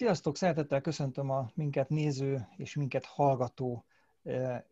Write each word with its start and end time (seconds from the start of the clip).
Sziasztok, 0.00 0.36
szeretettel 0.36 0.80
köszöntöm 0.80 1.30
a 1.30 1.50
minket 1.54 1.88
néző 1.88 2.48
és 2.56 2.74
minket 2.74 3.04
hallgató 3.04 3.84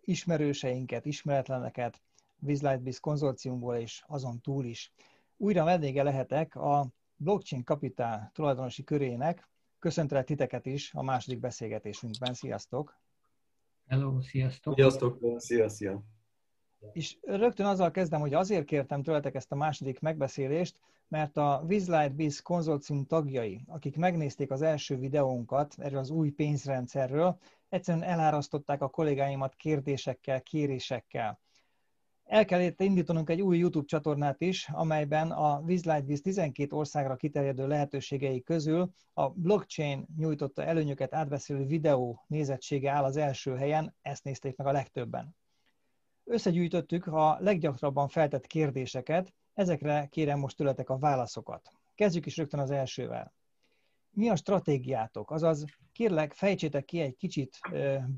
ismerőseinket, 0.05 1.07
ismeretleneket, 1.07 2.01
Bizlightbiz 2.39 2.99
konzorciumból 2.99 3.77
és 3.77 4.05
azon 4.07 4.41
túl 4.41 4.65
is. 4.65 4.93
Újra 5.37 5.65
vendége 5.65 6.03
lehetek 6.03 6.57
a 6.57 6.87
Blockchain 7.17 7.65
Capital 7.65 8.31
tulajdonosi 8.35 8.85
körének. 8.85 9.49
Köszöntelek 9.79 10.25
titeket 10.25 10.67
is 10.67 10.95
a 10.95 11.03
második 11.03 11.41
beszélgetésünkben. 11.41 12.35
Sziasztok! 12.35 13.01
Hello, 13.87 14.21
sziasztok! 14.21 14.75
Sziasztok! 14.75 15.41
Szia, 15.41 15.69
szia! 15.69 16.03
És 16.93 17.17
rögtön 17.23 17.67
azzal 17.67 17.91
kezdem, 17.91 18.21
hogy 18.21 18.35
azért 18.35 18.65
kértem 18.65 19.03
tőletek 19.03 19.35
ezt 19.35 19.53
a 19.53 19.57
második 19.57 20.01
megbeszélést, 20.01 20.81
mert 21.09 21.37
a 21.37 21.65
Wizlight 21.69 22.15
Biz 22.15 22.41
konzorcium 22.41 23.07
tagjai, 23.07 23.65
akik 23.67 23.97
megnézték 23.97 24.51
az 24.51 24.63
első 24.63 24.97
videónkat 24.97 25.75
erről 25.79 25.99
az 25.99 26.11
új 26.11 26.31
pénzrendszerről, 26.31 27.39
egyszerűen 27.69 28.05
elárasztották 28.05 28.83
a 28.83 28.89
kollégáimat 28.89 29.55
kérdésekkel, 29.55 30.43
kérésekkel. 30.43 31.41
El 32.25 32.45
kell 32.45 32.73
indítanunk 32.77 33.31
egy 33.31 33.41
új 33.41 33.59
YouTube 33.59 33.87
csatornát 33.87 34.41
is, 34.41 34.69
amelyben 34.69 35.31
a 35.31 35.59
Wizlight 35.59 36.05
Biz 36.05 36.21
12 36.21 36.77
országra 36.77 37.17
kiterjedő 37.17 37.67
lehetőségei 37.67 38.43
közül 38.43 38.91
a 39.13 39.29
blockchain 39.29 40.07
nyújtotta 40.17 40.65
előnyöket 40.65 41.15
átbeszélő 41.15 41.65
videó 41.67 42.25
nézettsége 42.27 42.91
áll 42.91 43.05
az 43.05 43.17
első 43.17 43.57
helyen, 43.57 43.95
ezt 44.03 44.25
nézték 44.25 44.57
meg 44.57 44.67
a 44.67 44.73
legtöbben. 44.73 45.37
Összegyűjtöttük 46.25 47.07
a 47.07 47.37
leggyakrabban 47.41 48.09
feltett 48.09 48.47
kérdéseket, 48.47 49.35
ezekre 49.59 50.07
kérem 50.11 50.39
most 50.39 50.57
tőletek 50.57 50.89
a 50.91 50.99
válaszokat. 50.99 51.73
Kezdjük 51.95 52.27
is 52.27 52.37
rögtön 52.37 52.61
az 52.61 52.71
elsővel. 52.71 53.35
Mi 54.11 54.29
a 54.29 54.37
stratégiátok? 54.37 55.31
Azaz, 55.31 55.65
kérlek, 55.93 56.33
fejtsétek 56.33 56.85
ki 56.85 57.01
egy 57.01 57.17
kicsit 57.17 57.59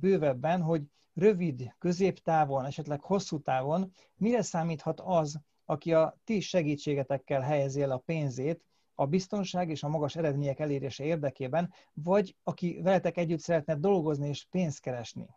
bővebben, 0.00 0.62
hogy 0.62 0.82
rövid, 1.14 1.74
középtávon, 1.78 2.64
esetleg 2.64 3.00
hosszú 3.00 3.40
távon 3.40 3.92
mire 4.16 4.42
számíthat 4.42 5.00
az, 5.00 5.40
aki 5.64 5.92
a 5.94 6.18
ti 6.24 6.40
segítségetekkel 6.40 7.40
helyezi 7.40 7.82
el 7.82 7.90
a 7.90 7.98
pénzét 7.98 8.64
a 8.94 9.06
biztonság 9.06 9.70
és 9.70 9.82
a 9.82 9.88
magas 9.88 10.16
eredmények 10.16 10.58
elérése 10.58 11.04
érdekében, 11.04 11.72
vagy 11.92 12.36
aki 12.42 12.80
veletek 12.82 13.16
együtt 13.16 13.40
szeretne 13.40 13.74
dolgozni 13.74 14.28
és 14.28 14.46
pénzt 14.50 14.80
keresni? 14.80 15.28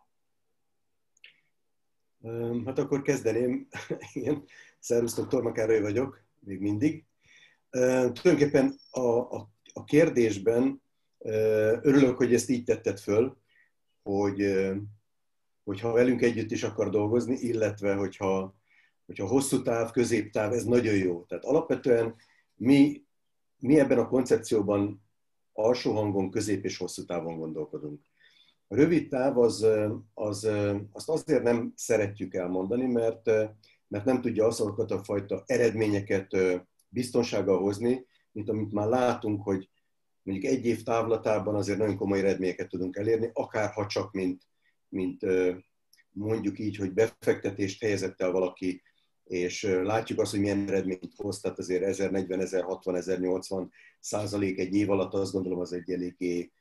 Hát 2.64 2.78
akkor 2.78 3.02
kezdeném. 3.02 3.66
Igen, 4.12 4.44
szervusztok, 4.78 5.28
Torma 5.28 5.52
Károly 5.52 5.80
vagyok, 5.80 6.24
még 6.40 6.60
mindig. 6.60 7.04
Tulajdonképpen 7.70 8.74
a, 8.90 9.00
a, 9.00 9.50
a 9.72 9.84
kérdésben 9.84 10.82
örülök, 11.82 12.16
hogy 12.16 12.34
ezt 12.34 12.50
így 12.50 12.64
tetted 12.64 12.98
föl, 12.98 13.36
hogy, 14.02 14.64
hogyha 15.64 15.92
velünk 15.92 16.22
együtt 16.22 16.50
is 16.50 16.62
akar 16.62 16.90
dolgozni, 16.90 17.34
illetve 17.34 17.94
hogyha, 17.94 18.54
hogyha 19.06 19.26
hosszú 19.26 19.62
táv, 19.62 19.90
középtáv, 19.90 20.52
ez 20.52 20.64
nagyon 20.64 20.94
jó. 20.94 21.24
Tehát 21.24 21.44
alapvetően 21.44 22.14
mi, 22.54 23.04
mi 23.58 23.78
ebben 23.78 23.98
a 23.98 24.08
koncepcióban 24.08 25.02
alsó 25.52 25.92
hangon, 25.92 26.30
közép 26.30 26.64
és 26.64 26.76
hosszú 26.76 27.04
távon 27.04 27.38
gondolkodunk. 27.38 28.00
A 28.74 28.76
rövid 28.76 29.08
táv 29.08 29.38
az, 29.38 29.66
az, 30.14 30.48
azt 30.92 31.08
azért 31.08 31.42
nem 31.42 31.72
szeretjük 31.76 32.34
elmondani, 32.34 32.86
mert, 32.86 33.24
mert 33.88 34.04
nem 34.04 34.20
tudja 34.20 34.46
azokat 34.46 34.90
a 34.90 35.04
fajta 35.04 35.42
eredményeket 35.46 36.36
biztonsággal 36.88 37.58
hozni, 37.58 38.06
mint 38.32 38.48
amit 38.48 38.72
már 38.72 38.88
látunk, 38.88 39.42
hogy 39.42 39.70
mondjuk 40.22 40.52
egy 40.52 40.66
év 40.66 40.82
távlatában 40.82 41.54
azért 41.54 41.78
nagyon 41.78 41.96
komoly 41.96 42.18
eredményeket 42.18 42.68
tudunk 42.68 42.96
elérni, 42.96 43.30
akár 43.32 43.70
ha 43.70 43.86
csak 43.86 44.12
mint, 44.12 44.42
mint 44.88 45.26
mondjuk 46.10 46.58
így, 46.58 46.76
hogy 46.76 46.92
befektetést 46.92 47.80
helyezett 47.80 48.20
el 48.20 48.30
valaki, 48.30 48.82
és 49.24 49.62
látjuk 49.62 50.20
azt, 50.20 50.30
hogy 50.30 50.40
milyen 50.40 50.68
eredményt 50.68 51.12
hoz, 51.16 51.40
tehát 51.40 51.58
azért 51.58 51.82
1040, 51.82 52.40
1060, 52.40 52.96
1080 52.96 53.70
százalék 54.00 54.58
egy 54.58 54.74
év 54.74 54.90
alatt, 54.90 55.14
azt 55.14 55.32
gondolom 55.32 55.60
az 55.60 55.72
egy 55.72 55.90
eléggé 55.90 56.52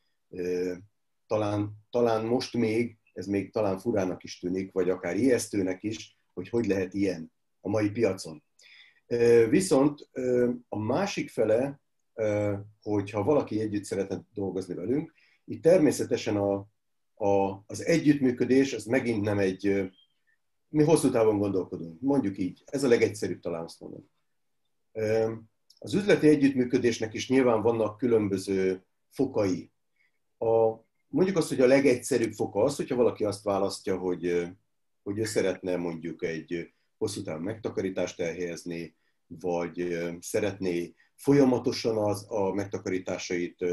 talán, 1.28 1.72
talán 1.90 2.26
most 2.26 2.54
még, 2.54 2.98
ez 3.14 3.26
még 3.26 3.52
talán 3.52 3.80
furának 3.80 4.24
is 4.24 4.40
tűnik, 4.40 4.72
vagy 4.72 4.90
akár 4.90 5.18
ijesztőnek 5.18 5.84
is, 5.84 6.18
hogy 6.34 6.50
hogy 6.50 6.66
lehet 6.66 6.94
ilyen 6.94 7.32
a 7.62 7.70
mai 7.70 7.92
piacon. 7.92 8.44
Viszont 9.50 10.10
a 10.70 10.78
másik 10.78 11.30
fele, 11.30 11.82
hogyha 12.82 13.24
valaki 13.24 13.60
együtt 13.60 13.84
szeretne 13.84 14.22
dolgozni 14.34 14.74
velünk, 14.74 15.14
itt 15.46 15.62
természetesen 15.62 16.38
a, 16.38 16.68
a, 17.16 17.64
az 17.66 17.86
együttműködés, 17.86 18.74
ez 18.74 18.86
megint 18.86 19.22
nem 19.22 19.40
egy, 19.40 19.92
mi 20.68 20.84
hosszú 20.84 21.10
távon 21.10 21.38
gondolkodunk, 21.38 22.02
mondjuk 22.02 22.38
így, 22.38 22.64
ez 22.66 22.84
a 22.84 22.88
legegyszerűbb 22.88 23.40
talán 23.40 23.64
azt 23.64 23.80
mondom. 23.80 24.10
Az 25.80 25.94
üzleti 25.94 26.28
együttműködésnek 26.28 27.14
is 27.14 27.30
nyilván 27.30 27.62
vannak 27.62 27.98
különböző 27.98 28.86
fokai. 29.10 29.72
A, 30.38 30.72
mondjuk 31.14 31.38
azt, 31.38 31.50
hogy 31.50 31.62
a 31.62 31.68
legegyszerűbb 31.68 32.32
foka 32.32 32.64
az, 32.64 32.76
hogyha 32.76 32.96
valaki 32.96 33.24
azt 33.24 33.44
választja, 33.44 33.98
hogy, 33.98 34.48
hogy 35.04 35.18
ő 35.20 35.24
szeretne 35.24 35.76
mondjuk 35.76 36.24
egy 36.24 36.74
hosszú 36.98 37.22
távú 37.22 37.44
megtakarítást 37.44 38.20
elhelyezni, 38.20 38.96
vagy 39.28 39.98
szeretné 40.20 40.94
folyamatosan 41.16 41.98
az, 41.98 42.26
a 42.30 42.54
megtakarításait 42.54 43.66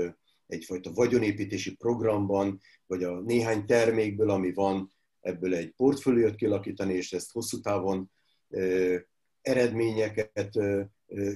egyfajta 0.47 0.93
vagyonépítési 0.93 1.77
programban, 1.77 2.61
vagy 2.87 3.03
a 3.03 3.21
néhány 3.21 3.67
termékből, 3.67 4.31
ami 4.31 4.53
van, 4.53 4.93
ebből 5.21 5.55
egy 5.55 5.71
portfóliót 5.71 6.35
kilakítani, 6.35 6.95
és 6.95 7.13
ezt 7.13 7.33
hosszú 7.33 7.61
távon 7.61 8.11
eredményeket 9.41 10.59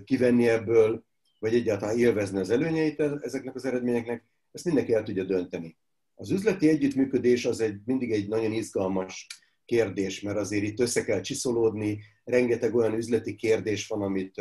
kivenni 0.04 0.48
ebből, 0.48 1.04
vagy 1.38 1.54
egyáltalán 1.54 1.98
élvezni 1.98 2.38
az 2.38 2.50
előnyeit 2.50 3.00
ezeknek 3.00 3.54
az 3.54 3.64
eredményeknek, 3.64 4.24
ezt 4.52 4.64
mindenki 4.64 4.94
el 4.94 5.02
tudja 5.02 5.24
dönteni. 5.24 5.76
Az 6.14 6.30
üzleti 6.30 6.68
együttműködés 6.68 7.44
az 7.44 7.60
egy, 7.60 7.80
mindig 7.84 8.12
egy 8.12 8.28
nagyon 8.28 8.52
izgalmas 8.52 9.26
kérdés, 9.64 10.20
mert 10.20 10.38
azért 10.38 10.64
itt 10.64 10.80
össze 10.80 11.04
kell 11.04 11.20
csiszolódni, 11.20 12.00
rengeteg 12.24 12.74
olyan 12.74 12.94
üzleti 12.94 13.34
kérdés 13.34 13.86
van, 13.86 14.02
amit, 14.02 14.40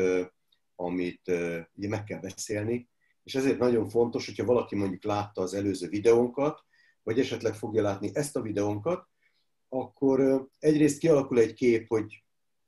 amit 0.76 1.32
ugye 1.74 1.88
meg 1.88 2.04
kell 2.04 2.20
beszélni, 2.20 2.90
és 3.24 3.36
ezért 3.36 3.58
nagyon 3.58 3.90
fontos, 3.90 4.26
hogyha 4.26 4.46
valaki 4.46 4.76
mondjuk 4.76 5.04
látta 5.04 5.42
az 5.42 5.54
előző 5.54 5.88
videónkat, 5.88 6.64
vagy 7.04 7.20
esetleg 7.20 7.54
fogja 7.54 7.82
látni 7.82 8.10
ezt 8.14 8.36
a 8.36 8.42
videónkat, 8.42 9.08
akkor 9.70 10.48
egyrészt 10.60 10.98
kialakul 10.98 11.40
egy 11.40 11.54
kép, 11.54 11.88
hogy 11.88 12.24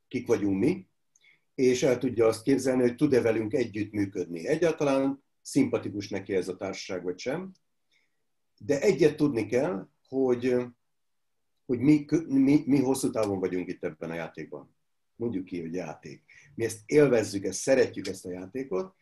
kik 0.08 0.26
vagyunk 0.26 0.58
mi, 0.58 0.86
és 1.54 1.82
el 1.82 1.98
tudja 1.98 2.26
azt 2.26 2.42
képzelni, 2.42 2.82
hogy 2.82 2.94
tud-e 2.94 3.20
velünk 3.20 3.54
együttműködni. 3.54 4.46
Egyáltalán 4.46 5.24
szimpatikus 5.42 6.08
neki 6.08 6.34
ez 6.34 6.48
a 6.48 6.56
társaság, 6.56 7.02
vagy 7.02 7.18
sem. 7.18 7.52
De 8.58 8.80
egyet 8.80 9.16
tudni 9.16 9.46
kell, 9.46 9.88
hogy, 10.08 10.56
hogy 11.66 11.78
mi, 11.78 12.06
mi, 12.26 12.62
mi 12.66 12.80
hosszú 12.80 13.10
távon 13.10 13.38
vagyunk 13.38 13.68
itt 13.68 13.84
ebben 13.84 14.10
a 14.10 14.14
játékban. 14.14 14.76
Mondjuk 15.16 15.44
ki, 15.44 15.60
hogy 15.60 15.74
játék. 15.74 16.24
Mi 16.54 16.64
ezt 16.64 16.80
élvezzük, 16.86 17.44
ezt 17.44 17.60
szeretjük 17.60 18.06
ezt 18.06 18.26
a 18.26 18.30
játékot, 18.30 18.94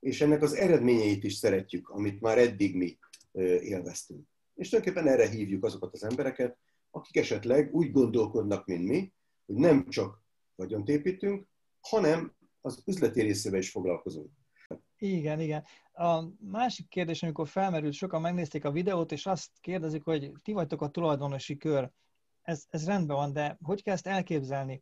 és 0.00 0.20
ennek 0.20 0.42
az 0.42 0.52
eredményeit 0.52 1.24
is 1.24 1.34
szeretjük, 1.34 1.88
amit 1.88 2.20
már 2.20 2.38
eddig 2.38 2.76
mi 2.76 2.98
élveztünk. 3.60 4.26
És 4.54 4.68
tulajdonképpen 4.68 5.12
erre 5.12 5.28
hívjuk 5.28 5.64
azokat 5.64 5.92
az 5.92 6.04
embereket, 6.04 6.58
akik 6.90 7.16
esetleg 7.16 7.74
úgy 7.74 7.90
gondolkodnak, 7.90 8.66
mint 8.66 8.84
mi, 8.84 9.12
hogy 9.46 9.56
nem 9.56 9.88
csak 9.88 10.22
vagyont 10.54 10.88
építünk, 10.88 11.46
hanem 11.80 12.34
az 12.60 12.82
üzleti 12.86 13.20
részével 13.20 13.58
is 13.58 13.70
foglalkozunk. 13.70 14.30
Igen, 14.98 15.40
igen. 15.40 15.64
A 15.92 16.22
másik 16.50 16.88
kérdés, 16.88 17.22
amikor 17.22 17.48
felmerült, 17.48 17.92
sokan 17.92 18.20
megnézték 18.20 18.64
a 18.64 18.70
videót, 18.70 19.12
és 19.12 19.26
azt 19.26 19.50
kérdezik, 19.60 20.04
hogy 20.04 20.32
ti 20.42 20.52
vagytok 20.52 20.82
a 20.82 20.88
tulajdonosi 20.88 21.56
kör. 21.56 21.90
Ez, 22.42 22.64
ez 22.68 22.86
rendben 22.86 23.16
van, 23.16 23.32
de 23.32 23.58
hogy 23.62 23.82
kell 23.82 23.94
ezt 23.94 24.06
elképzelni? 24.06 24.80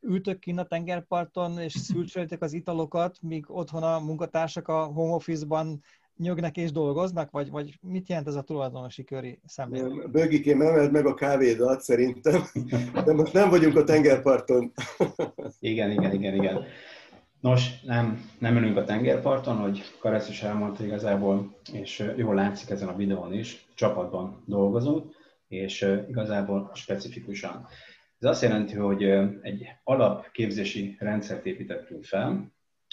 Ültök 0.00 0.38
kint 0.38 0.58
a 0.58 0.66
tengerparton, 0.66 1.58
és 1.58 1.72
szülcsölitek 1.72 2.42
az 2.42 2.52
italokat, 2.52 3.18
míg 3.22 3.44
otthon 3.48 3.82
a 3.82 3.98
munkatársak 3.98 4.68
a 4.68 4.84
home 4.84 5.14
office-ban 5.14 5.82
nyögnek 6.16 6.56
és 6.56 6.72
dolgoznak, 6.72 7.30
vagy, 7.30 7.50
vagy 7.50 7.78
mit 7.80 8.08
jelent 8.08 8.26
ez 8.26 8.34
a 8.34 8.42
tulajdonosi 8.42 9.04
köri 9.04 9.40
szemlélet? 9.46 10.10
Bögikém, 10.10 10.60
emeld 10.60 10.92
meg 10.92 11.06
a 11.06 11.14
kávédat 11.14 11.80
szerintem, 11.80 12.42
de 13.04 13.12
most 13.12 13.32
nem 13.32 13.50
vagyunk 13.50 13.76
a 13.76 13.84
tengerparton. 13.84 14.72
igen, 15.58 15.90
igen, 15.90 16.12
igen, 16.12 16.34
igen. 16.34 16.64
Nos, 17.44 17.80
nem, 17.80 18.30
nem 18.38 18.56
ülünk 18.56 18.76
a 18.76 18.84
tengerparton, 18.84 19.56
hogy 19.56 19.82
Karesz 19.98 20.28
is 20.28 20.42
elmondta 20.42 20.84
igazából, 20.84 21.56
és 21.72 22.12
jól 22.16 22.34
látszik 22.34 22.70
ezen 22.70 22.88
a 22.88 22.96
videón 22.96 23.32
is, 23.32 23.66
csapatban 23.74 24.42
dolgozunk, 24.46 25.14
és 25.48 25.86
igazából 26.08 26.70
specifikusan. 26.74 27.66
Ez 28.18 28.28
azt 28.28 28.42
jelenti, 28.42 28.74
hogy 28.74 29.02
egy 29.42 29.66
alapképzési 29.82 30.96
rendszert 30.98 31.46
építettünk 31.46 32.04
fel, 32.04 32.52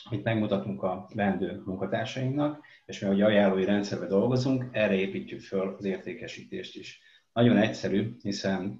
amit 0.09 0.24
megmutatunk 0.24 0.83
a 0.83 1.09
vendő 1.13 1.62
munkatársainknak, 1.65 2.65
és 2.86 3.00
mi, 3.00 3.07
ahogy 3.07 3.21
ajánlói 3.21 3.65
rendszerbe 3.65 4.06
dolgozunk, 4.06 4.65
erre 4.71 4.94
építjük 4.94 5.42
föl 5.42 5.75
az 5.77 5.86
értékesítést 5.86 6.75
is. 6.75 7.01
Nagyon 7.33 7.57
egyszerű, 7.57 8.16
hiszen 8.22 8.78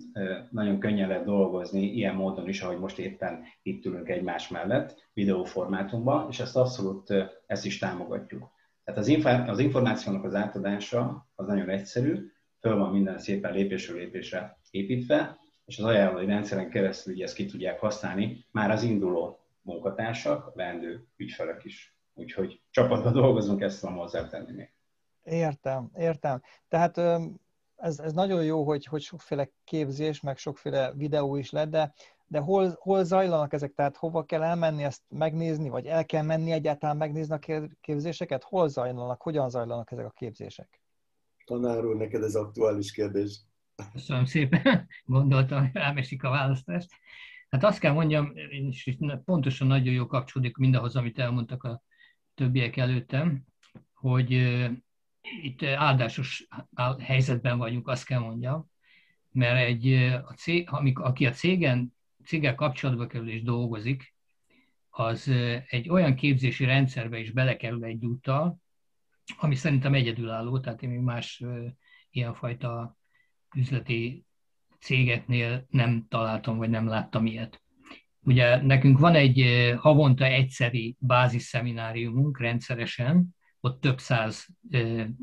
nagyon 0.50 0.80
könnyen 0.80 1.08
lehet 1.08 1.26
dolgozni 1.26 1.82
ilyen 1.82 2.16
módon 2.16 2.48
is, 2.48 2.62
ahogy 2.62 2.80
most 2.80 3.00
éppen 3.00 3.44
itt 3.62 3.86
ülünk 3.86 4.10
egymás 4.10 4.48
mellett, 4.48 5.10
videóformátumban, 5.14 6.28
és 6.30 6.40
ezt 6.40 6.56
abszolút 6.56 7.14
ezt 7.48 7.66
is 7.66 7.78
támogatjuk. 7.78 8.52
Tehát 8.84 9.00
az, 9.00 9.50
az 9.50 9.60
információnak 9.60 10.24
az 10.24 10.36
átadása 10.36 11.28
az 11.36 11.48
nagyon 11.48 11.70
egyszerű, 11.70 12.32
föl 12.60 12.78
van 12.78 12.92
minden 12.92 13.20
szépen 13.20 13.54
lépésről 13.54 13.98
lépésre 13.98 14.60
építve, 14.72 15.40
és 15.66 15.78
az 15.78 15.86
ajánlói 15.86 16.26
rendszeren 16.26 16.70
keresztül 16.70 17.14
ugye 17.14 17.24
ezt 17.24 17.36
ki 17.36 17.46
tudják 17.46 17.80
használni 17.80 18.46
már 18.52 18.72
az 18.72 18.84
induló 18.84 19.40
munkatársak, 19.62 20.56
vendő 20.56 21.08
ügyfelek 21.18 21.64
is. 21.66 21.96
Úgyhogy 22.14 22.62
csapatban 22.70 23.14
dolgozunk, 23.14 23.62
ezt 23.62 23.80
tudom 23.80 23.96
hozzátenni 23.96 24.52
még. 24.52 24.74
Értem, 25.24 25.90
értem. 25.98 26.42
Tehát 26.68 26.98
ez, 27.82 28.00
ez 28.00 28.14
nagyon 28.14 28.44
jó, 28.44 28.64
hogy, 28.64 28.86
hogy 28.86 29.02
sokféle 29.02 29.50
képzés, 29.64 30.22
meg 30.22 30.38
sokféle 30.38 30.94
videó 30.94 31.36
is 31.36 31.50
lett, 31.52 31.70
de, 31.70 31.94
de 32.28 32.40
hol, 32.40 32.76
hol 32.80 33.04
zajlanak 33.04 33.54
ezek? 33.54 33.74
Tehát 33.74 33.98
hova 33.98 34.24
kell 34.24 34.44
elmenni 34.44 34.84
ezt 34.84 35.02
megnézni, 35.10 35.70
vagy 35.70 35.86
el 35.86 36.06
kell 36.06 36.24
menni 36.24 36.52
egyáltalán 36.52 36.98
megnézni 36.98 37.36
a 37.36 37.70
képzéseket? 37.82 38.44
Hol 38.44 38.68
zajlanak, 38.68 39.22
hogyan 39.22 39.50
zajlanak 39.50 39.92
ezek 39.92 40.06
a 40.06 40.14
képzések? 40.16 40.82
Tanár 41.46 41.86
úr, 41.86 41.96
neked 41.96 42.24
ez 42.24 42.36
aktuális 42.36 42.92
kérdés. 42.92 43.42
Köszönöm 43.92 44.26
szépen, 44.26 44.88
gondoltam, 45.06 45.60
hogy 45.60 45.82
elmesik 45.82 46.24
a 46.24 46.30
választást. 46.30 46.90
Hát 47.50 47.64
azt 47.64 47.80
kell 47.80 47.94
mondjam, 47.94 48.32
és 48.36 48.98
pontosan 49.26 49.68
nagyon 49.68 49.94
jó 49.94 50.06
kapcsolódik 50.06 50.58
mindahhoz, 50.58 50.96
amit 50.96 51.20
elmondtak 51.20 51.64
a 51.64 51.82
többiek 52.34 52.78
előttem, 52.78 53.44
hogy 53.94 54.32
itt 55.42 55.64
áldásos 55.64 56.48
helyzetben 57.00 57.58
vagyunk, 57.58 57.88
azt 57.88 58.06
kell 58.06 58.20
mondjam, 58.20 58.70
mert 59.32 59.66
egy, 59.68 59.94
a 60.26 60.34
cég, 60.34 60.68
aki 60.94 61.26
a 61.26 61.32
cégen, 61.32 61.94
céggel 62.26 62.56
kapcsolatba 62.56 63.08
kerül 63.08 63.30
és 63.30 63.44
dolgozik, 63.44 64.16
az 64.90 65.32
egy 65.68 65.90
olyan 65.90 66.16
képzési 66.16 66.66
rendszerbe 66.66 67.20
is 67.20 67.32
belekerül 67.32 67.84
egy 67.84 68.06
úttal, 68.06 68.60
ami 69.38 69.56
szerintem 69.56 69.94
egyedülálló, 69.94 70.60
tehát 70.60 70.84
én 70.84 70.90
még 70.90 71.00
más 71.00 71.44
ilyenfajta 72.10 72.98
üzleti 73.56 74.26
cégeknél 74.80 75.66
nem 75.70 76.06
találtam, 76.10 76.58
vagy 76.58 76.70
nem 76.70 76.88
láttam 76.88 77.26
ilyet. 77.26 77.62
Ugye 78.20 78.62
nekünk 78.62 79.00
van 79.00 79.16
egy 79.16 79.72
havonta 79.78 80.26
egyszeri 80.26 80.96
bázis 81.00 81.44
szemináriumunk 81.44 82.40
rendszeresen, 82.40 83.36
ott 83.62 83.82
több 83.82 84.00
száz 84.00 84.48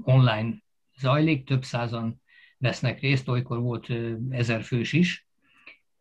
online 0.03 0.57
zajlik, 0.99 1.45
több 1.45 1.65
százan 1.65 2.23
vesznek 2.59 3.01
részt, 3.01 3.29
olykor 3.29 3.61
volt 3.61 3.93
ezer 4.31 4.63
fős 4.63 4.93
is. 4.93 5.27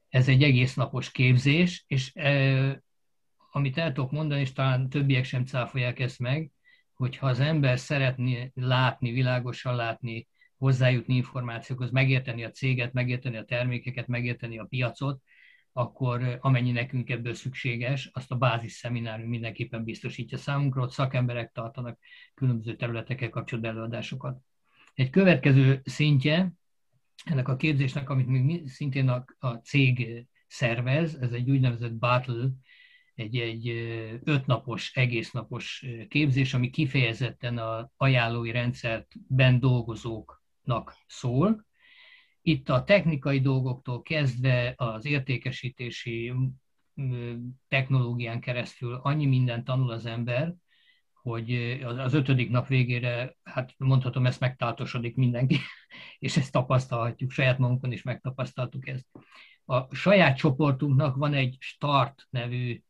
Ez 0.09 0.27
egy 0.27 0.43
egész 0.43 0.73
napos 0.73 1.11
képzés, 1.11 1.83
és 1.87 2.11
amit 3.51 3.77
el 3.77 3.91
tudok 3.91 4.11
mondani, 4.11 4.41
és 4.41 4.53
talán 4.53 4.89
többiek 4.89 5.23
sem 5.23 5.45
cáfolják 5.45 5.99
ezt 5.99 6.19
meg, 6.19 6.51
hogyha 6.93 7.27
az 7.27 7.39
ember 7.39 7.79
szeretné 7.79 8.51
látni, 8.55 9.11
világosan 9.11 9.75
látni, 9.75 10.27
hozzájutni 10.57 11.15
információkhoz, 11.15 11.91
megérteni 11.91 12.43
a 12.43 12.51
céget, 12.51 12.93
megérteni 12.93 13.37
a 13.37 13.45
termékeket, 13.45 14.07
megérteni 14.07 14.59
a 14.59 14.65
piacot, 14.65 15.21
akkor 15.77 16.37
amennyi 16.41 16.71
nekünk 16.71 17.09
ebből 17.09 17.33
szükséges, 17.33 18.09
azt 18.13 18.31
a 18.31 18.35
bázis 18.35 18.71
szeminárium 18.71 19.29
mindenképpen 19.29 19.83
biztosítja 19.83 20.37
számunkra, 20.37 20.81
ott 20.81 20.91
szakemberek 20.91 21.51
tartanak 21.51 21.99
különböző 22.33 22.75
területekkel 22.75 23.29
kapcsolatban 23.29 23.75
előadásokat. 23.75 24.39
Egy 24.93 25.09
következő 25.09 25.81
szintje 25.83 26.53
ennek 27.25 27.47
a 27.47 27.55
képzésnek, 27.55 28.09
amit 28.09 28.27
még 28.27 28.67
szintén 28.69 29.09
a, 29.09 29.25
a 29.39 29.53
cég 29.53 30.25
szervez, 30.47 31.15
ez 31.15 31.31
egy 31.31 31.49
úgynevezett 31.49 31.93
battle, 31.93 32.49
egy, 33.15 33.37
egy 33.37 33.67
ötnapos, 34.23 34.91
egésznapos 34.95 35.85
képzés, 36.07 36.53
ami 36.53 36.69
kifejezetten 36.69 37.57
a 37.57 37.91
ajánlói 37.97 38.51
rendszerben 38.51 39.59
dolgozóknak 39.59 40.95
szól, 41.07 41.66
itt 42.47 42.69
a 42.69 42.83
technikai 42.83 43.39
dolgoktól 43.39 44.01
kezdve 44.01 44.73
az 44.77 45.05
értékesítési 45.05 46.33
technológián 47.67 48.39
keresztül 48.39 48.93
annyi 48.93 49.25
mindent 49.25 49.63
tanul 49.65 49.91
az 49.91 50.05
ember, 50.05 50.53
hogy 51.13 51.53
az 51.81 52.13
ötödik 52.13 52.49
nap 52.49 52.67
végére, 52.67 53.35
hát 53.43 53.73
mondhatom, 53.77 54.25
ezt 54.25 54.39
megtáltosodik 54.39 55.15
mindenki, 55.15 55.57
és 56.19 56.37
ezt 56.37 56.51
tapasztalhatjuk, 56.51 57.31
saját 57.31 57.57
magunkon 57.57 57.91
is 57.91 58.01
megtapasztaltuk 58.01 58.87
ezt. 58.87 59.07
A 59.65 59.95
saját 59.95 60.37
csoportunknak 60.37 61.15
van 61.15 61.33
egy 61.33 61.55
Start 61.59 62.27
nevű 62.29 62.81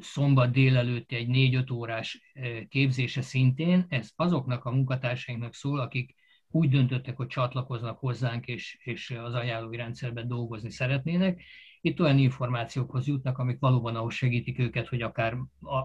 szombat 0.00 0.52
délelőtt 0.52 1.12
egy 1.12 1.28
négy-öt 1.28 1.70
órás 1.70 2.32
képzése 2.68 3.22
szintén, 3.22 3.86
ez 3.88 4.10
azoknak 4.16 4.64
a 4.64 4.70
munkatársainknak 4.70 5.54
szól, 5.54 5.80
akik 5.80 6.14
úgy 6.54 6.68
döntöttek, 6.68 7.16
hogy 7.16 7.26
csatlakoznak 7.26 7.98
hozzánk, 7.98 8.46
és, 8.46 8.78
és 8.84 9.10
az 9.10 9.34
ajánlói 9.34 9.76
rendszerben 9.76 10.28
dolgozni 10.28 10.70
szeretnének. 10.70 11.42
Itt 11.80 12.00
olyan 12.00 12.18
információkhoz 12.18 13.06
jutnak, 13.06 13.38
amik 13.38 13.58
valóban 13.58 13.96
ahhoz 13.96 14.14
segítik 14.14 14.58
őket, 14.58 14.88
hogy 14.88 15.02
akár 15.02 15.36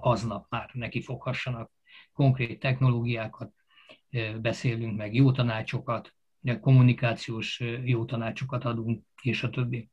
aznap 0.02 0.46
már 0.50 0.70
neki 0.74 1.02
foghassanak 1.02 1.72
konkrét 2.14 2.60
technológiákat, 2.60 3.54
beszélünk 4.42 4.98
meg, 4.98 5.14
jó 5.14 5.32
tanácsokat, 5.32 6.14
kommunikációs 6.62 7.64
jó 7.84 8.06
tanácsokat 8.06 8.66
adunk, 8.66 9.04
és 9.22 9.44
a 9.44 9.50
többi. 9.50 9.90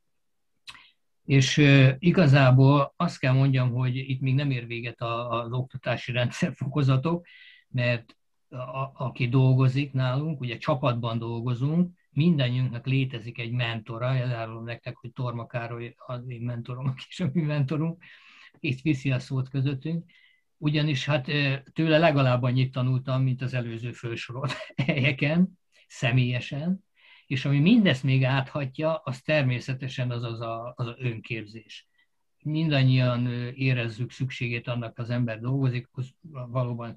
És 1.25 1.57
igazából 1.99 2.93
azt 2.95 3.19
kell 3.19 3.33
mondjam, 3.33 3.71
hogy 3.71 3.95
itt 3.95 4.21
még 4.21 4.33
nem 4.33 4.51
ér 4.51 4.67
véget 4.67 5.01
az 5.01 5.51
oktatási 5.51 6.11
rendszer 6.11 6.53
fokozatok, 6.55 7.25
mert 7.67 8.16
aki 8.93 9.27
dolgozik 9.27 9.93
nálunk, 9.93 10.39
ugye 10.39 10.57
csapatban 10.57 11.17
dolgozunk, 11.17 11.97
mindannyiunknak 12.09 12.85
létezik 12.85 13.39
egy 13.39 13.51
mentora, 13.51 14.15
elárulom 14.15 14.63
nektek, 14.63 14.97
hogy 14.97 15.11
Torma 15.11 15.45
Károly 15.45 15.93
az 15.97 16.29
én 16.29 16.41
mentorom, 16.41 16.85
aki 16.85 17.03
is 17.09 17.19
a 17.19 17.29
mi 17.33 17.41
mentorunk, 17.41 18.03
itt 18.59 18.81
viszi 18.81 19.11
a 19.11 19.19
szót 19.19 19.49
közöttünk, 19.49 20.11
ugyanis 20.57 21.05
hát 21.05 21.25
tőle 21.73 21.97
legalább 21.97 22.43
annyit 22.43 22.71
tanultam, 22.71 23.23
mint 23.23 23.41
az 23.41 23.53
előző 23.53 23.91
felsorolt 23.91 24.51
helyeken, 24.85 25.59
személyesen, 25.87 26.85
és 27.27 27.45
ami 27.45 27.59
mindezt 27.59 28.03
még 28.03 28.23
áthatja, 28.23 28.95
az 28.95 29.21
természetesen 29.21 30.11
az 30.11 30.23
az, 30.23 30.41
a, 30.41 30.73
az 30.75 30.87
a 30.87 30.95
önképzés. 30.99 31.87
Mindannyian 32.43 33.27
érezzük 33.53 34.11
szükségét 34.11 34.67
annak 34.67 34.97
az 34.97 35.09
ember 35.09 35.39
dolgozik, 35.39 35.87
valóban 36.29 36.95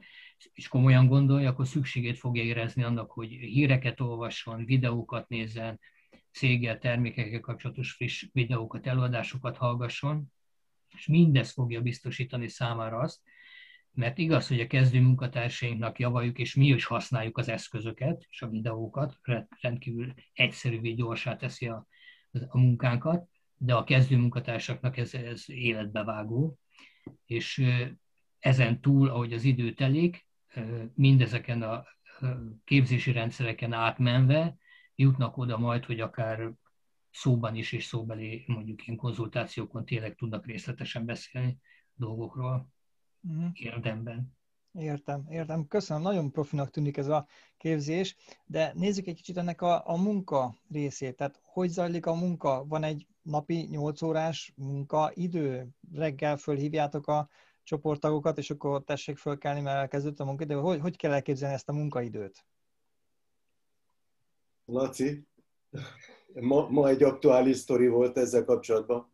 és 0.52 0.68
komolyan 0.68 1.06
gondolja, 1.06 1.49
akkor 1.50 1.66
szükségét 1.66 2.18
fogja 2.18 2.42
érezni 2.42 2.82
annak, 2.82 3.11
hogy 3.11 3.28
híreket 3.28 4.00
olvasson, 4.00 4.64
videókat 4.64 5.28
nézzen, 5.28 5.80
céggel, 6.32 6.78
termékekkel 6.78 7.40
kapcsolatos 7.40 7.92
friss 7.92 8.28
videókat, 8.32 8.87
előadásokat 8.87 9.56
hallgasson, 9.56 10.32
és 10.97 11.06
mindezt 11.06 11.52
fogja 11.52 11.80
biztosítani 11.80 12.49
számára 12.49 12.99
azt, 12.99 13.20
mert 13.92 14.18
igaz, 14.18 14.49
hogy 14.49 14.61
a 14.61 14.66
kezdő 14.66 15.00
munkatársainknak 15.00 15.99
javaljuk, 15.99 16.38
és 16.38 16.54
mi 16.54 16.66
is 16.66 16.85
használjuk 16.85 17.38
az 17.38 17.49
eszközöket 17.49 18.26
és 18.30 18.42
a 18.42 18.49
videókat, 18.49 19.18
rendkívül 19.61 20.14
egyszerűvé, 20.32 20.92
gyorsá 20.92 21.37
teszi 21.37 21.66
a, 21.68 21.87
a 22.49 22.59
munkánkat, 22.59 23.28
de 23.56 23.75
a 23.75 23.85
kezdő 23.85 24.16
munkatársaknak 24.16 24.97
ez, 24.97 25.14
ez 25.14 25.44
életbevágó, 25.47 26.59
és 27.26 27.64
ezen 28.38 28.80
túl, 28.80 29.09
ahogy 29.09 29.32
az 29.32 29.44
idő 29.44 29.73
telik, 29.73 30.28
mindezeken 30.95 31.62
a 31.62 31.85
képzési 32.64 33.12
rendszereken 33.12 33.73
átmenve 33.73 34.57
jutnak 34.95 35.37
oda 35.37 35.59
majd, 35.59 35.85
hogy 35.85 36.00
akár 36.00 36.52
szóban 37.11 37.54
is 37.54 37.73
és 37.73 37.85
szóbeli 37.85 38.45
mondjuk 38.47 38.87
ilyen 38.87 38.99
konzultációkon 38.99 39.85
tényleg 39.85 40.14
tudnak 40.14 40.47
részletesen 40.47 41.04
beszélni 41.04 41.59
dolgokról 41.95 42.69
uh-huh. 43.21 43.50
érdemben. 43.52 44.38
Értem, 44.73 45.26
értem. 45.30 45.66
Köszönöm, 45.66 46.02
nagyon 46.02 46.30
profinak 46.30 46.71
tűnik 46.71 46.97
ez 46.97 47.09
a 47.09 47.26
képzés, 47.57 48.16
de 48.47 48.73
nézzük 48.75 49.07
egy 49.07 49.14
kicsit 49.14 49.37
ennek 49.37 49.62
a, 49.62 49.88
a 49.88 49.97
munka 49.97 50.54
részét. 50.69 51.16
Tehát 51.16 51.40
hogy 51.42 51.69
zajlik 51.69 52.07
a 52.07 52.14
munka? 52.14 52.64
Van 52.66 52.83
egy 52.83 53.07
napi 53.23 53.66
8 53.71 54.02
órás 54.02 54.52
munkaidő? 54.57 55.69
Reggel 55.92 56.37
fölhívjátok 56.37 57.07
a 57.07 57.28
csoporttagokat, 57.62 58.38
és 58.38 58.50
akkor 58.50 58.84
tessék 58.84 59.18
fölkelni, 59.18 59.60
mert 59.60 59.78
elkezdődött 59.78 60.20
a 60.20 60.24
munkaidő. 60.24 60.54
Hogy, 60.54 60.80
hogy 60.80 60.96
kell 60.96 61.12
elképzelni 61.12 61.54
ezt 61.54 61.68
a 61.68 61.72
munkaidőt? 61.72 62.44
Laci, 64.64 65.26
ma, 66.40 66.68
ma 66.68 66.88
egy 66.88 67.02
aktuális 67.02 67.56
sztori 67.56 67.88
volt 67.88 68.16
ezzel 68.16 68.44
kapcsolatban. 68.44 69.12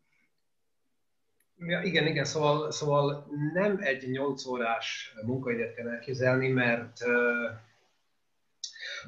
Ja, 1.58 1.82
igen, 1.82 2.06
igen, 2.06 2.24
szóval, 2.24 2.70
szóval 2.70 3.26
nem 3.52 3.78
egy 3.80 4.10
8 4.10 4.46
órás 4.46 5.14
munkaidőt 5.24 5.74
kell 5.74 5.88
elképzelni, 5.88 6.48
mert 6.48 7.04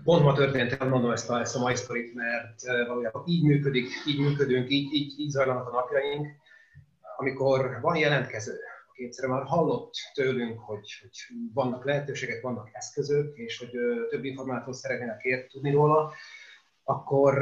pont 0.04 0.22
ma 0.22 0.32
történt, 0.32 0.78
mondom 0.78 1.10
ezt 1.10 1.30
a, 1.30 1.40
ezt 1.40 1.56
a 1.56 1.60
mai 1.60 1.74
sztorit, 1.74 2.14
mert 2.14 2.62
valójában 2.86 3.22
így 3.26 3.42
működik, 3.42 3.88
így 4.06 4.18
működünk, 4.18 4.70
így, 4.70 4.92
így, 4.92 5.18
így 5.18 5.30
zajlanak 5.30 5.68
a 5.68 5.70
napjaink, 5.70 6.26
amikor 7.16 7.78
van 7.80 7.96
jelentkező, 7.96 8.58
egyszerűen 9.04 9.34
már 9.34 9.46
hallott 9.46 9.94
tőlünk, 10.14 10.60
hogy, 10.60 10.90
hogy 11.00 11.36
vannak 11.54 11.84
lehetőségek, 11.84 12.42
vannak 12.42 12.70
eszközök, 12.72 13.36
és 13.36 13.58
hogy 13.58 13.70
több 14.08 14.24
információt 14.24 14.74
szeretnének 14.76 15.22
ért 15.22 15.50
tudni 15.50 15.70
róla, 15.70 16.12
akkor 16.84 17.38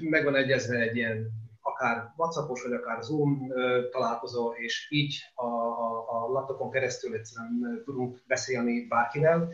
meg 0.00 0.24
van 0.24 0.34
egyezve 0.34 0.78
egy 0.78 0.96
ilyen 0.96 1.30
akár 1.60 2.12
WhatsAppos, 2.16 2.62
vagy 2.62 2.72
akár 2.72 3.02
Zoom 3.02 3.52
találkozó, 3.90 4.52
és 4.52 4.86
így 4.90 5.16
a, 5.34 5.46
a, 5.46 6.06
a 6.08 6.28
laptopon 6.28 6.70
keresztül 6.70 7.14
egyszerűen 7.14 7.82
tudunk 7.84 8.22
beszélni 8.26 8.86
bárkivel. 8.86 9.52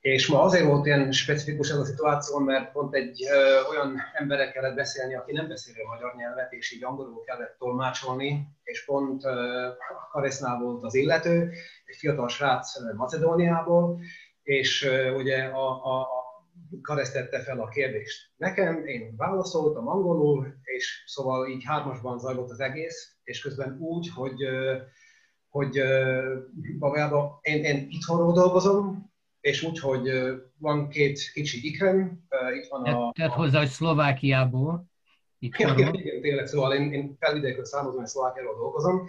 És 0.00 0.26
ma 0.26 0.42
azért 0.42 0.64
volt 0.64 0.86
ilyen 0.86 1.12
specifikus 1.12 1.70
ez 1.70 1.76
a 1.76 1.84
szituáció, 1.84 2.38
mert 2.38 2.72
pont 2.72 2.94
egy 2.94 3.26
ö, 3.32 3.68
olyan 3.70 4.00
emberre 4.12 4.50
kellett 4.50 4.74
beszélni, 4.74 5.14
aki 5.14 5.32
nem 5.32 5.48
beszéli 5.48 5.80
a 5.80 5.88
magyar 5.88 6.14
nyelvet, 6.16 6.52
és 6.52 6.72
így 6.72 6.84
angolul 6.84 7.24
kellett 7.24 7.56
tolmácsolni, 7.58 8.46
és 8.62 8.84
pont 8.84 9.24
ö, 9.24 9.68
Karesznál 10.10 10.58
volt 10.58 10.84
az 10.84 10.94
illető, 10.94 11.50
egy 11.84 11.96
fiatal 11.96 12.28
srác 12.28 12.94
Macedóniából, 12.96 14.00
és 14.42 14.84
ö, 14.84 15.10
ugye 15.10 15.44
a, 15.44 15.84
a, 15.84 16.00
a 16.00 16.20
Karesz 16.82 17.12
tette 17.12 17.42
fel 17.42 17.60
a 17.60 17.68
kérdést. 17.68 18.30
Nekem, 18.36 18.86
én 18.86 19.14
válaszoltam 19.16 19.88
angolul, 19.88 20.54
és 20.62 21.02
szóval 21.06 21.48
így 21.48 21.64
hármasban 21.64 22.18
zajlott 22.18 22.50
az 22.50 22.60
egész, 22.60 23.16
és 23.22 23.40
közben 23.42 23.78
úgy, 23.80 24.10
hogy, 24.14 24.44
hogy 25.48 25.82
valójában 26.78 27.38
én, 27.40 27.64
én 27.64 27.86
itthonról 27.90 28.32
dolgozom, 28.32 29.09
és 29.40 29.62
úgy, 29.62 29.78
hogy 29.78 30.10
van 30.58 30.88
két 30.88 31.30
kicsi 31.32 31.66
ikrem, 31.66 32.24
itt 32.62 32.68
van 32.68 32.84
a... 32.84 33.12
Tehát 33.12 33.32
hozzá, 33.32 33.58
hogy 33.58 33.68
Szlovákiából. 33.68 34.88
Igen, 35.38 35.78
igen, 35.78 35.94
igen, 35.94 36.20
tényleg, 36.20 36.46
szóval 36.46 36.74
én, 36.74 36.92
én 36.92 37.16
felvidékről 37.18 37.64
származom, 37.64 38.02
és 38.02 38.10
Szlovákiáról 38.10 38.56
dolgozom, 38.56 39.08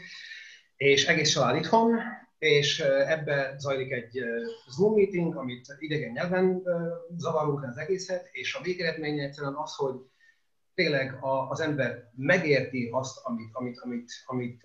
és 0.76 1.06
egész 1.06 1.32
család 1.32 1.56
itthon, 1.56 2.00
és 2.38 2.80
ebbe 3.08 3.56
zajlik 3.58 3.92
egy 3.92 4.24
Zoom 4.70 4.94
meeting, 4.94 5.36
amit 5.36 5.76
idegen 5.80 6.12
nyelven 6.12 6.62
zavarunk 7.18 7.64
az 7.64 7.78
egészet, 7.78 8.30
és 8.32 8.56
a 8.56 8.62
végeredménye 8.62 9.24
egyszerűen 9.24 9.56
az, 9.56 9.76
hogy 9.76 9.96
tényleg 10.74 11.18
az 11.50 11.60
ember 11.60 12.10
megérti 12.16 12.90
azt, 12.92 13.20
amit, 13.24 13.50
amit, 13.54 13.80
amit, 13.80 14.12
amit 14.26 14.62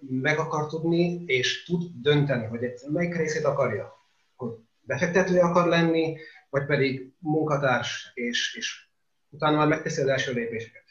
meg 0.00 0.38
akar 0.38 0.66
tudni, 0.66 1.24
és 1.26 1.64
tud 1.64 1.82
dönteni, 2.02 2.46
hogy 2.46 2.72
melyik 2.92 3.16
részét 3.16 3.44
akarja. 3.44 4.01
Befektető 4.82 5.40
akar 5.40 5.68
lenni, 5.68 6.16
vagy 6.50 6.66
pedig 6.66 7.14
munkatárs, 7.18 8.10
és, 8.14 8.54
és 8.56 8.88
utána 9.28 9.56
már 9.56 9.68
megteszi 9.68 10.00
az 10.00 10.08
első 10.08 10.32
lépéseket. 10.32 10.84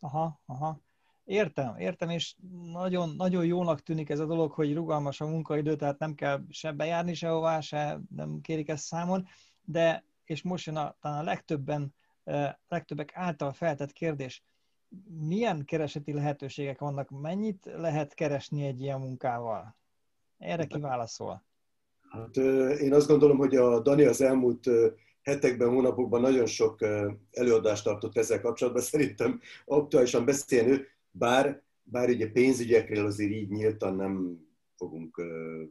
Aha, 0.00 0.40
aha. 0.46 0.80
Értem, 1.24 1.76
értem, 1.78 2.08
és 2.08 2.34
nagyon, 2.72 3.16
nagyon 3.16 3.44
jónak 3.44 3.82
tűnik 3.82 4.10
ez 4.10 4.18
a 4.18 4.26
dolog, 4.26 4.52
hogy 4.52 4.74
rugalmas 4.74 5.20
a 5.20 5.26
munkaidő, 5.26 5.76
tehát 5.76 5.98
nem 5.98 6.14
kell 6.14 6.40
se 6.48 6.72
bejárni 6.72 7.14
sehová, 7.14 7.60
se 7.60 8.00
nem 8.16 8.40
kérik 8.40 8.68
ezt 8.68 8.84
számon, 8.84 9.26
de, 9.62 10.04
és 10.24 10.42
most 10.42 10.66
jön 10.66 10.76
a, 10.76 10.96
talán 11.00 11.18
a 11.18 11.22
legtöbben, 11.22 11.94
legtöbbek 12.68 13.10
által 13.14 13.52
feltett 13.52 13.92
kérdés, 13.92 14.44
milyen 15.18 15.64
kereseti 15.64 16.12
lehetőségek 16.12 16.78
vannak, 16.78 17.10
mennyit 17.10 17.64
lehet 17.64 18.14
keresni 18.14 18.66
egy 18.66 18.80
ilyen 18.80 19.00
munkával? 19.00 19.76
Erre 20.38 20.66
ki 20.66 20.80
válaszol? 20.80 21.44
Hát, 22.10 22.36
én 22.80 22.94
azt 22.94 23.08
gondolom, 23.08 23.36
hogy 23.36 23.56
a 23.56 23.80
Dani 23.80 24.04
az 24.04 24.20
elmúlt 24.20 24.70
hetekben, 25.22 25.68
hónapokban 25.68 26.20
nagyon 26.20 26.46
sok 26.46 26.78
előadást 27.30 27.84
tartott 27.84 28.16
ezzel 28.16 28.40
kapcsolatban. 28.40 28.82
Szerintem 28.82 29.40
aktuálisan 29.64 30.24
beszélni 30.24 30.80
bár, 31.10 31.62
bár 31.82 32.08
ugye 32.08 32.30
pénzügyekről 32.30 33.06
azért 33.06 33.30
így 33.30 33.50
nyíltan 33.50 33.96
nem 33.96 34.38
fogunk 34.76 35.22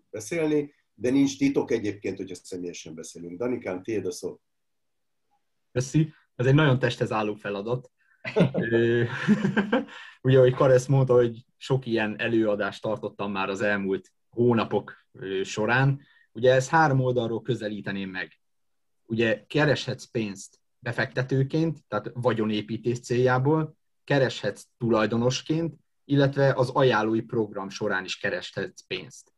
beszélni, 0.09 0.73
de 0.93 1.09
nincs 1.09 1.37
titok 1.37 1.71
egyébként, 1.71 2.17
hogyha 2.17 2.35
személyesen 2.35 2.95
beszélünk. 2.95 3.37
Danikám, 3.37 3.83
tiéd 3.83 4.05
a 4.05 4.11
szó. 4.11 4.39
Köszi. 5.71 6.13
Ez 6.35 6.45
egy 6.45 6.55
nagyon 6.55 6.79
testhez 6.79 7.11
álló 7.11 7.33
feladat. 7.33 7.91
ugye, 10.21 10.37
ahogy 10.37 10.53
Karesz 10.53 10.85
mondta, 10.85 11.13
hogy 11.13 11.45
sok 11.57 11.85
ilyen 11.85 12.19
előadást 12.19 12.81
tartottam 12.81 13.31
már 13.31 13.49
az 13.49 13.61
elmúlt 13.61 14.11
hónapok 14.29 14.93
során. 15.43 16.01
Ugye 16.31 16.53
ez 16.53 16.69
három 16.69 16.99
oldalról 16.99 17.41
közelíteném 17.41 18.09
meg. 18.09 18.39
Ugye 19.05 19.45
kereshetsz 19.45 20.05
pénzt 20.05 20.59
befektetőként, 20.79 21.79
tehát 21.87 22.11
vagyonépítés 22.13 22.99
céljából, 22.99 23.77
kereshetsz 24.03 24.67
tulajdonosként, 24.77 25.75
illetve 26.05 26.53
az 26.53 26.69
ajánlói 26.69 27.21
program 27.21 27.69
során 27.69 28.03
is 28.03 28.17
kereshetsz 28.17 28.81
pénzt. 28.81 29.33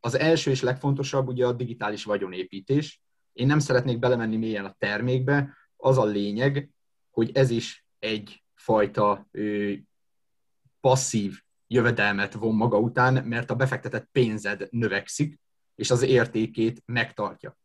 Az 0.00 0.18
első 0.18 0.50
és 0.50 0.62
legfontosabb 0.62 1.28
ugye 1.28 1.46
a 1.46 1.52
digitális 1.52 2.04
vagyonépítés. 2.04 3.00
Én 3.32 3.46
nem 3.46 3.58
szeretnék 3.58 3.98
belemenni 3.98 4.36
mélyen 4.36 4.64
a 4.64 4.74
termékbe, 4.78 5.56
az 5.76 5.98
a 5.98 6.04
lényeg, 6.04 6.70
hogy 7.10 7.30
ez 7.34 7.50
is 7.50 7.86
egyfajta 7.98 9.28
passzív 10.80 11.40
jövedelmet 11.66 12.34
von 12.34 12.54
maga 12.54 12.78
után, 12.78 13.24
mert 13.24 13.50
a 13.50 13.54
befektetett 13.54 14.08
pénzed 14.12 14.68
növekszik, 14.70 15.40
és 15.76 15.90
az 15.90 16.02
értékét 16.02 16.82
megtartja 16.84 17.56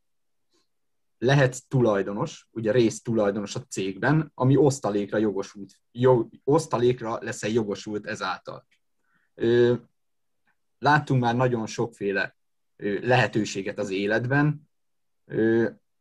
lehetsz 1.22 1.64
tulajdonos, 1.68 2.48
ugye 2.52 2.72
rész 2.72 3.02
tulajdonos 3.02 3.56
a 3.56 3.64
cégben, 3.70 4.32
ami 4.34 4.58
osztalékra 4.58 5.18
jogosult, 5.18 5.82
jog, 5.92 6.30
osztalékra 6.44 7.18
leszel 7.22 7.50
jogosult 7.50 8.06
ezáltal. 8.06 8.68
Ö, 9.36 9.74
láttunk 10.78 11.22
már 11.22 11.36
nagyon 11.36 11.66
sokféle 11.66 12.36
lehetőséget 13.02 13.80
az 13.80 13.90
életben. 13.90 14.70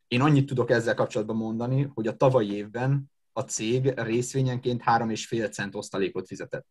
Én 0.08 0.20
annyit 0.20 0.46
tudok 0.46 0.70
ezzel 0.70 0.94
kapcsolatban 0.94 1.36
mondani, 1.36 1.82
hogy 1.94 2.06
a 2.06 2.16
tavalyi 2.16 2.52
évben 2.52 3.10
a 3.32 3.40
cég 3.40 4.00
részvényenként 4.00 4.82
3,5 4.84 5.52
cent 5.52 5.74
osztalékot 5.74 6.26
fizetett. 6.26 6.66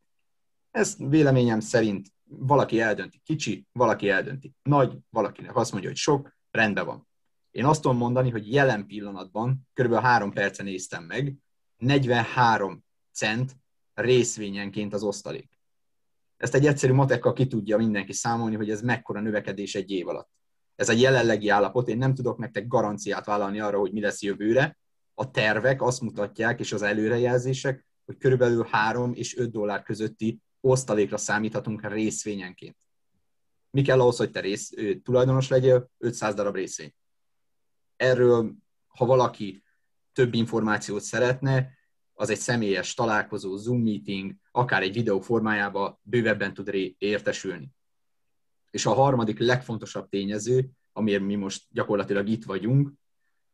Ez 0.71 0.95
véleményem 0.97 1.59
szerint 1.59 2.07
valaki 2.29 2.79
eldönti 2.81 3.21
kicsi, 3.23 3.67
valaki 3.71 4.09
eldönti 4.09 4.53
nagy, 4.61 4.97
valakinek 5.09 5.55
azt 5.55 5.71
mondja, 5.71 5.89
hogy 5.89 5.99
sok, 5.99 6.37
rendben 6.51 6.85
van 6.85 7.07
én 7.51 7.65
azt 7.65 7.81
tudom 7.81 7.97
mondani, 7.97 8.29
hogy 8.29 8.53
jelen 8.53 8.85
pillanatban, 8.85 9.67
körülbelül 9.73 10.05
három 10.05 10.31
percen 10.31 10.65
néztem 10.65 11.03
meg, 11.03 11.35
43 11.77 12.83
cent 13.11 13.55
részvényenként 13.93 14.93
az 14.93 15.03
osztalék. 15.03 15.59
Ezt 16.37 16.55
egy 16.55 16.65
egyszerű 16.65 16.93
matekkal 16.93 17.33
ki 17.33 17.47
tudja 17.47 17.77
mindenki 17.77 18.13
számolni, 18.13 18.55
hogy 18.55 18.69
ez 18.69 18.81
mekkora 18.81 19.21
növekedés 19.21 19.75
egy 19.75 19.91
év 19.91 20.07
alatt. 20.07 20.29
Ez 20.75 20.89
a 20.89 20.93
jelenlegi 20.93 21.49
állapot, 21.49 21.87
én 21.87 21.97
nem 21.97 22.13
tudok 22.13 22.37
nektek 22.37 22.67
garanciát 22.67 23.25
vállalni 23.25 23.59
arra, 23.59 23.79
hogy 23.79 23.91
mi 23.91 24.01
lesz 24.01 24.21
jövőre. 24.21 24.77
A 25.13 25.31
tervek 25.31 25.81
azt 25.81 26.01
mutatják, 26.01 26.59
és 26.59 26.73
az 26.73 26.81
előrejelzések, 26.81 27.87
hogy 28.05 28.17
körülbelül 28.17 28.63
3 28.63 29.13
és 29.13 29.37
5 29.37 29.51
dollár 29.51 29.83
közötti 29.83 30.39
osztalékra 30.61 31.17
számíthatunk 31.17 31.87
részvényenként. 31.87 32.77
Mi 33.71 33.81
kell 33.81 33.99
ahhoz, 33.99 34.17
hogy 34.17 34.31
te 34.31 34.39
rész, 34.39 34.73
tulajdonos 35.03 35.47
legyél? 35.47 35.89
500 35.97 36.33
darab 36.33 36.55
részvény. 36.55 36.93
Erről, 37.95 38.53
ha 38.87 39.05
valaki 39.05 39.63
több 40.13 40.33
információt 40.33 41.01
szeretne, 41.01 41.77
az 42.13 42.29
egy 42.29 42.37
személyes 42.37 42.93
találkozó, 42.93 43.55
Zoom 43.55 43.81
meeting, 43.81 44.35
akár 44.51 44.81
egy 44.81 44.93
videó 44.93 45.19
formájában 45.19 45.99
bővebben 46.01 46.53
tud 46.53 46.69
értesülni. 46.97 47.71
És 48.71 48.85
a 48.85 48.93
harmadik 48.93 49.39
legfontosabb 49.39 50.09
tényező, 50.09 50.69
amiért 50.91 51.23
mi 51.23 51.35
most 51.35 51.65
gyakorlatilag 51.69 52.27
itt 52.27 52.43
vagyunk, 52.43 52.93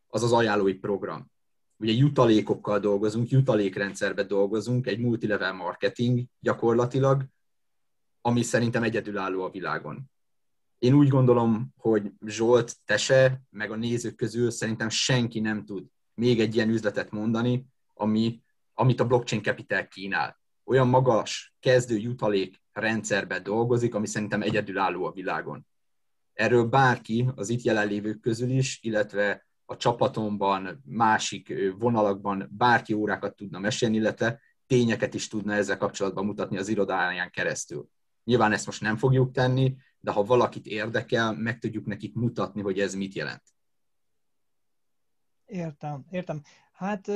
az 0.07 0.23
az 0.23 0.33
ajánlói 0.33 0.73
program. 0.73 1.31
Ugye 1.77 1.91
jutalékokkal 1.91 2.79
dolgozunk, 2.79 3.29
jutalékrendszerbe 3.29 4.23
dolgozunk, 4.23 4.87
egy 4.87 4.99
multilevel 4.99 5.53
marketing 5.53 6.23
gyakorlatilag, 6.39 7.25
ami 8.21 8.41
szerintem 8.41 8.83
egyedülálló 8.83 9.43
a 9.43 9.49
világon. 9.49 10.11
Én 10.77 10.93
úgy 10.93 11.07
gondolom, 11.07 11.73
hogy 11.77 12.11
Zsolt, 12.25 12.75
te 12.85 12.97
se, 12.97 13.41
meg 13.49 13.71
a 13.71 13.75
nézők 13.75 14.15
közül 14.15 14.51
szerintem 14.51 14.89
senki 14.89 15.39
nem 15.39 15.65
tud 15.65 15.85
még 16.15 16.39
egy 16.39 16.55
ilyen 16.55 16.69
üzletet 16.69 17.11
mondani, 17.11 17.65
ami, 17.93 18.41
amit 18.73 18.99
a 18.99 19.07
blockchain 19.07 19.43
capital 19.43 19.87
kínál. 19.87 20.39
Olyan 20.63 20.87
magas 20.87 21.53
kezdő 21.59 21.97
jutalék 21.97 22.61
rendszerben 22.71 23.43
dolgozik, 23.43 23.95
ami 23.95 24.07
szerintem 24.07 24.41
egyedülálló 24.41 25.05
a 25.05 25.11
világon. 25.11 25.67
Erről 26.33 26.65
bárki 26.65 27.29
az 27.35 27.49
itt 27.49 27.61
jelenlévők 27.61 28.19
közül 28.19 28.49
is, 28.49 28.79
illetve 28.81 29.47
a 29.65 29.77
csapatomban, 29.77 30.81
másik 30.85 31.53
vonalakban 31.77 32.49
bárki 32.51 32.93
órákat 32.93 33.35
tudna 33.35 33.59
mesélni, 33.59 33.95
illetve 33.95 34.39
tényeket 34.67 35.13
is 35.13 35.27
tudna 35.27 35.53
ezzel 35.53 35.77
kapcsolatban 35.77 36.25
mutatni 36.25 36.57
az 36.57 36.67
irodáján 36.67 37.31
keresztül. 37.31 37.89
Nyilván 38.23 38.51
ezt 38.51 38.65
most 38.65 38.81
nem 38.81 38.97
fogjuk 38.97 39.31
tenni, 39.31 39.75
de 39.99 40.11
ha 40.11 40.23
valakit 40.23 40.65
érdekel, 40.65 41.33
meg 41.33 41.59
tudjuk 41.59 41.85
nekik 41.85 42.13
mutatni, 42.13 42.61
hogy 42.61 42.79
ez 42.79 42.93
mit 42.93 43.13
jelent. 43.13 43.43
Értem, 45.45 46.05
értem. 46.09 46.41
Hát 46.71 47.11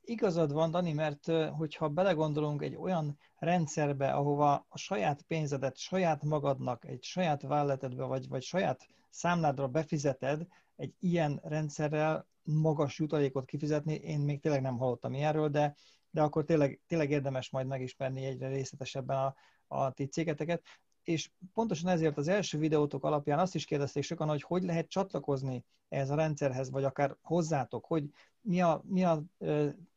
igazad 0.00 0.52
van, 0.52 0.70
Dani, 0.70 0.92
mert 0.92 1.26
hogyha 1.56 1.88
belegondolunk 1.88 2.62
egy 2.62 2.76
olyan 2.76 3.18
rendszerbe, 3.36 4.10
ahova 4.10 4.66
a 4.68 4.78
saját 4.78 5.22
pénzedet 5.22 5.76
saját 5.76 6.22
magadnak, 6.22 6.84
egy 6.84 7.02
saját 7.02 7.42
válletedbe, 7.42 8.04
vagy, 8.04 8.28
vagy 8.28 8.42
saját 8.42 8.86
számládra 9.10 9.68
befizeted, 9.68 10.46
egy 10.76 10.94
ilyen 10.98 11.40
rendszerrel 11.44 12.26
magas 12.42 12.98
jutalékot 12.98 13.44
kifizetni, 13.44 13.94
én 13.94 14.20
még 14.20 14.40
tényleg 14.40 14.62
nem 14.62 14.78
hallottam 14.78 15.14
ilyenről, 15.14 15.48
de, 15.48 15.74
de 16.10 16.22
akkor 16.22 16.44
tényleg, 16.44 16.80
tényleg 16.86 17.10
érdemes 17.10 17.50
majd 17.50 17.66
megismerni 17.66 18.24
egyre 18.24 18.48
részletesebben 18.48 19.16
a, 19.16 19.34
a 19.66 19.90
ti 19.90 20.06
cégeteket. 20.06 20.62
És 21.02 21.30
pontosan 21.52 21.90
ezért 21.90 22.16
az 22.16 22.28
első 22.28 22.58
videótok 22.58 23.04
alapján 23.04 23.38
azt 23.38 23.54
is 23.54 23.64
kérdezték 23.64 24.02
sokan, 24.02 24.28
hogy 24.28 24.42
hogy 24.42 24.62
lehet 24.62 24.88
csatlakozni 24.88 25.64
ehhez 25.88 26.10
a 26.10 26.14
rendszerhez, 26.14 26.70
vagy 26.70 26.84
akár 26.84 27.16
hozzátok, 27.22 27.84
hogy 27.84 28.10
mi 28.40 28.60
a, 28.60 28.82
mi 28.84 29.04
a 29.04 29.22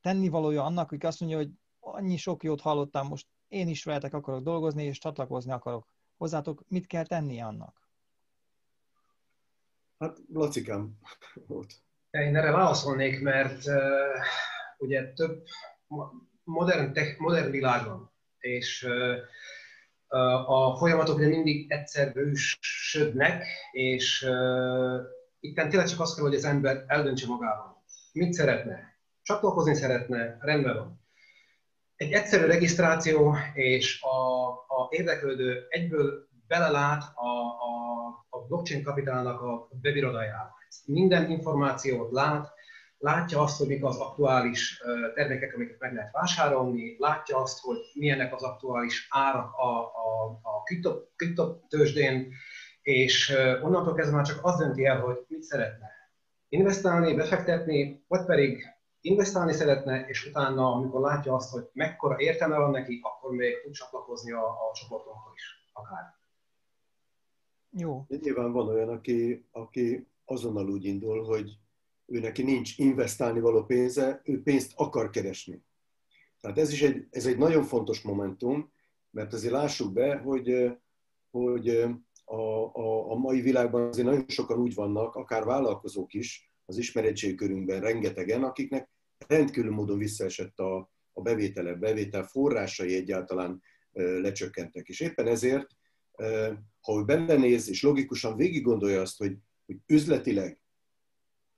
tennivalója 0.02 0.64
annak, 0.64 0.90
hogy 0.90 1.06
azt 1.06 1.20
mondja, 1.20 1.38
hogy 1.38 1.50
annyi 1.80 2.18
sok 2.18 2.44
jót 2.44 2.62
hallottam, 2.62 3.08
most 3.08 3.28
én 3.48 3.68
is 3.68 3.84
veletek 3.84 4.14
akarok 4.14 4.44
dolgozni, 4.44 4.84
és 4.84 4.98
csatlakozni 4.98 5.52
akarok 5.52 5.88
hozzátok, 6.18 6.64
mit 6.68 6.88
kell 6.88 7.06
tennie 7.06 7.46
annak? 7.46 7.89
Hát, 10.00 10.18
Lacikám 10.34 10.98
volt. 11.48 11.74
Én 12.10 12.36
erre 12.36 12.52
válaszolnék, 12.52 13.22
mert 13.22 13.66
uh, 13.66 13.76
ugye 14.78 15.14
több 15.14 15.44
modern, 16.44 16.94
tech, 16.94 17.20
modern 17.20 17.52
világban, 17.52 18.12
és 18.38 18.84
uh, 18.84 20.52
a 20.52 20.78
folyamatok 20.78 21.18
ugye 21.18 21.28
mindig 21.28 21.72
egyszer 21.72 22.14
bősödnek, 22.14 23.46
és 23.72 24.22
uh, 24.22 25.02
itt 25.40 25.56
tényleg 25.56 25.88
csak 25.88 26.00
azt 26.00 26.16
kell, 26.16 26.26
hogy 26.26 26.36
az 26.36 26.46
ember 26.46 26.84
eldöntse 26.88 27.28
magában. 27.28 27.84
Mit 28.14 28.34
szeretne? 28.34 28.98
Csatlakozni 29.22 29.74
szeretne? 29.74 30.38
Rendben 30.40 30.76
van. 30.76 31.02
Egy 31.96 32.12
egyszerű 32.12 32.46
regisztráció, 32.46 33.36
és 33.54 34.02
a, 34.02 34.50
a 34.52 34.88
érdeklődő 34.90 35.66
egyből 35.70 36.28
belelát 36.48 37.04
a, 37.16 37.30
a, 37.40 37.79
blockchain 38.50 38.84
kapitálnak 38.84 39.42
a 39.42 39.68
webirodájába. 39.84 40.58
Minden 40.86 41.30
információt 41.30 42.12
lát, 42.12 42.54
látja 42.98 43.42
azt, 43.42 43.58
hogy 43.58 43.68
mik 43.68 43.84
az 43.84 43.98
aktuális 43.98 44.82
termékek, 45.14 45.54
amiket 45.56 45.80
meg 45.80 45.94
lehet 45.94 46.12
vásárolni, 46.12 46.96
látja 47.00 47.38
azt, 47.38 47.60
hogy 47.60 47.78
milyenek 47.94 48.34
az 48.34 48.44
aktuális 48.44 49.08
árak 49.10 49.54
a, 49.54 49.80
a, 49.80 50.40
a 50.42 50.64
kriptotősdén, 51.16 52.34
és 52.82 53.36
onnantól 53.62 53.94
kezdve 53.94 54.16
már 54.16 54.26
csak 54.26 54.40
az 54.42 54.58
dönti 54.58 54.86
el, 54.86 55.00
hogy 55.00 55.26
mit 55.28 55.44
szeretne. 55.44 55.88
Investálni, 56.50 57.16
befektetni, 57.16 58.04
vagy 58.08 58.26
pedig 58.26 58.66
investálni 59.02 59.54
szeretne, 59.54 60.06
és 60.08 60.26
utána, 60.26 60.74
amikor 60.74 61.02
látja 61.02 61.34
azt, 61.34 61.52
hogy 61.52 61.70
mekkora 61.74 62.20
értelme 62.20 62.58
van 62.58 62.72
neki, 62.72 63.00
akkor 63.04 63.32
még 63.32 63.62
tud 63.62 63.74
csatlakozni 63.74 64.32
a, 64.32 64.46
a 64.48 64.72
csoportunkhoz 64.74 65.34
is, 65.36 65.70
akár. 65.74 66.19
Jó. 67.72 68.06
De 68.08 68.18
nyilván 68.22 68.52
van 68.52 68.68
olyan, 68.68 68.90
aki, 68.90 69.46
aki 69.52 70.08
azonnal 70.26 70.70
úgy 70.70 70.86
indul, 70.86 71.24
hogy 71.24 71.58
ő 72.06 72.20
neki 72.20 72.44
nincs 72.44 72.78
investálni 72.78 73.40
való 73.40 73.64
pénze, 73.64 74.22
ő 74.24 74.42
pénzt 74.42 74.72
akar 74.76 75.10
keresni. 75.10 75.64
Tehát 76.42 76.58
ez 76.58 76.72
is 76.72 76.82
egy, 76.82 77.08
ez 77.10 77.26
egy 77.26 77.38
nagyon 77.38 77.64
fontos 77.64 78.02
momentum, 78.02 78.72
mert 79.12 79.34
azért 79.34 79.54
lássuk 79.54 79.94
be, 79.94 80.18
hogy, 80.18 80.78
hogy 81.32 81.70
a, 82.26 82.36
a, 82.74 83.12
a 83.12 83.16
mai 83.16 83.42
világban 83.42 83.88
azért 83.88 84.08
nagyon 84.08 84.26
sokan 84.28 84.60
úgy 84.60 84.74
vannak, 84.74 85.16
akár 85.16 85.44
vállalkozók 85.44 86.14
is, 86.14 86.54
az 86.66 86.78
ismeretségkörünkben 86.78 87.82
rengetegen, 87.82 88.44
akiknek 88.44 88.90
rendkívül 89.28 89.72
módon 89.72 89.98
visszaesett 89.98 90.60
a, 90.60 90.92
a 91.14 91.22
bevétele, 91.22 91.74
bevétel 91.74 92.24
forrásai 92.24 92.96
egyáltalán 92.96 93.62
lecsökkentek. 93.94 94.88
És 94.88 95.00
éppen 95.00 95.28
ezért, 95.28 95.68
ha 96.90 97.00
ő 97.00 97.04
belenéz 97.04 97.70
és 97.70 97.82
logikusan 97.82 98.36
végig 98.36 98.64
gondolja 98.64 99.02
azt, 99.02 99.18
hogy, 99.18 99.38
hogy 99.66 99.78
üzletileg 99.86 100.62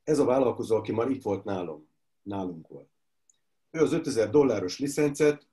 ez 0.03 0.19
a 0.19 0.25
vállalkozó, 0.25 0.75
aki 0.75 0.91
már 0.91 1.09
itt 1.09 1.21
volt 1.21 1.43
nálunk, 1.43 1.87
nálunk 2.21 2.67
volt. 2.67 2.89
Ő 3.71 3.81
az 3.81 3.93
5000 3.93 4.29
dolláros 4.29 4.79
licencet, 4.79 5.47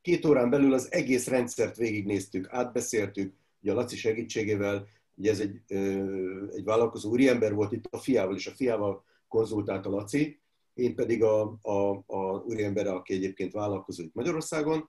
két 0.00 0.24
órán 0.24 0.50
belül 0.50 0.72
az 0.72 0.92
egész 0.92 1.26
rendszert 1.26 1.76
végignéztük, 1.76 2.48
átbeszéltük, 2.50 3.34
ugye 3.60 3.72
a 3.72 3.74
Laci 3.74 3.96
segítségével, 3.96 4.86
ugye 5.14 5.30
ez 5.30 5.40
egy, 5.40 5.60
egy 6.54 6.64
vállalkozó 6.64 7.10
úriember 7.10 7.54
volt 7.54 7.72
itt 7.72 7.84
a 7.90 7.98
fiával, 7.98 8.36
és 8.36 8.46
a 8.46 8.54
fiával 8.54 9.04
konzultált 9.28 9.86
a 9.86 9.90
Laci, 9.90 10.40
én 10.74 10.94
pedig 10.94 11.22
a, 11.22 11.58
a, 11.62 12.04
a 12.06 12.42
úriember, 12.46 12.86
aki 12.86 13.14
egyébként 13.14 13.52
vállalkozó 13.52 14.02
itt 14.02 14.14
Magyarországon, 14.14 14.88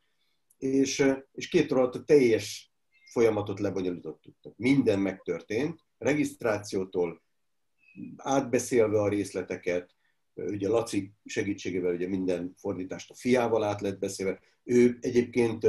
és, 0.58 1.06
és 1.34 1.48
két 1.48 1.71
óra 1.71 1.82
alatt 1.82 1.95
a 1.95 2.04
teljes 2.04 2.74
folyamatot 3.15 3.60
lebonyolítottuk. 3.60 4.54
Minden 4.56 4.99
megtörtént, 4.99 5.80
regisztrációtól, 5.97 7.21
átbeszélve 8.17 9.01
a 9.01 9.08
részleteket, 9.08 9.95
ugye 10.34 10.67
Laci 10.67 11.12
segítségével 11.25 11.93
ugye 11.93 12.08
minden 12.08 12.54
fordítást 12.58 13.12
a 13.12 13.15
fiával 13.15 13.63
át 13.63 13.82
lett 13.82 13.99
beszélve. 13.99 14.39
Ő 14.63 14.97
egyébként 15.01 15.63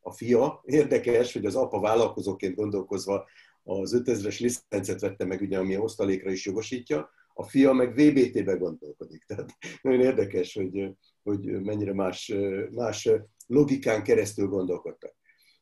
a 0.00 0.12
fia, 0.12 0.62
érdekes, 0.64 1.32
hogy 1.32 1.46
az 1.46 1.54
apa 1.54 1.80
vállalkozóként 1.80 2.54
gondolkozva 2.54 3.26
az 3.62 4.02
5000-es 4.04 4.40
licencet 4.40 5.00
vette 5.00 5.24
meg, 5.24 5.40
ugye, 5.40 5.58
ami 5.58 5.76
osztalékra 5.76 6.30
is 6.30 6.46
jogosítja, 6.46 7.10
a 7.34 7.44
fia 7.44 7.72
meg 7.72 7.92
VBT-be 7.92 8.54
gondolkodik. 8.54 9.24
Tehát 9.24 9.50
nagyon 9.82 10.00
érdekes, 10.00 10.54
hogy, 10.54 10.90
hogy 11.22 11.62
mennyire 11.62 11.94
más, 11.94 12.34
más 12.70 13.08
logikán 13.46 14.02
keresztül 14.02 14.48
gondolkodtak. 14.48 15.14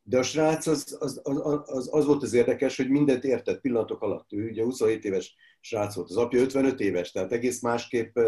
De 0.03 0.19
a 0.19 0.23
srác 0.23 0.67
az, 0.67 0.97
az, 1.01 1.21
az, 1.23 1.61
az, 1.65 1.89
az 1.93 2.05
volt 2.07 2.23
az 2.23 2.33
érdekes, 2.33 2.77
hogy 2.77 2.89
mindent 2.89 3.25
értett 3.25 3.61
pillanatok 3.61 4.03
alatt. 4.03 4.33
Ő 4.33 4.49
ugye 4.49 4.63
27 4.63 5.05
éves 5.05 5.37
srác 5.61 5.95
volt, 5.95 6.11
az 6.11 6.17
apja 6.17 6.41
55 6.41 6.81
éves, 6.81 7.11
tehát 7.11 7.33
egész 7.33 7.61
másképp 7.61 8.19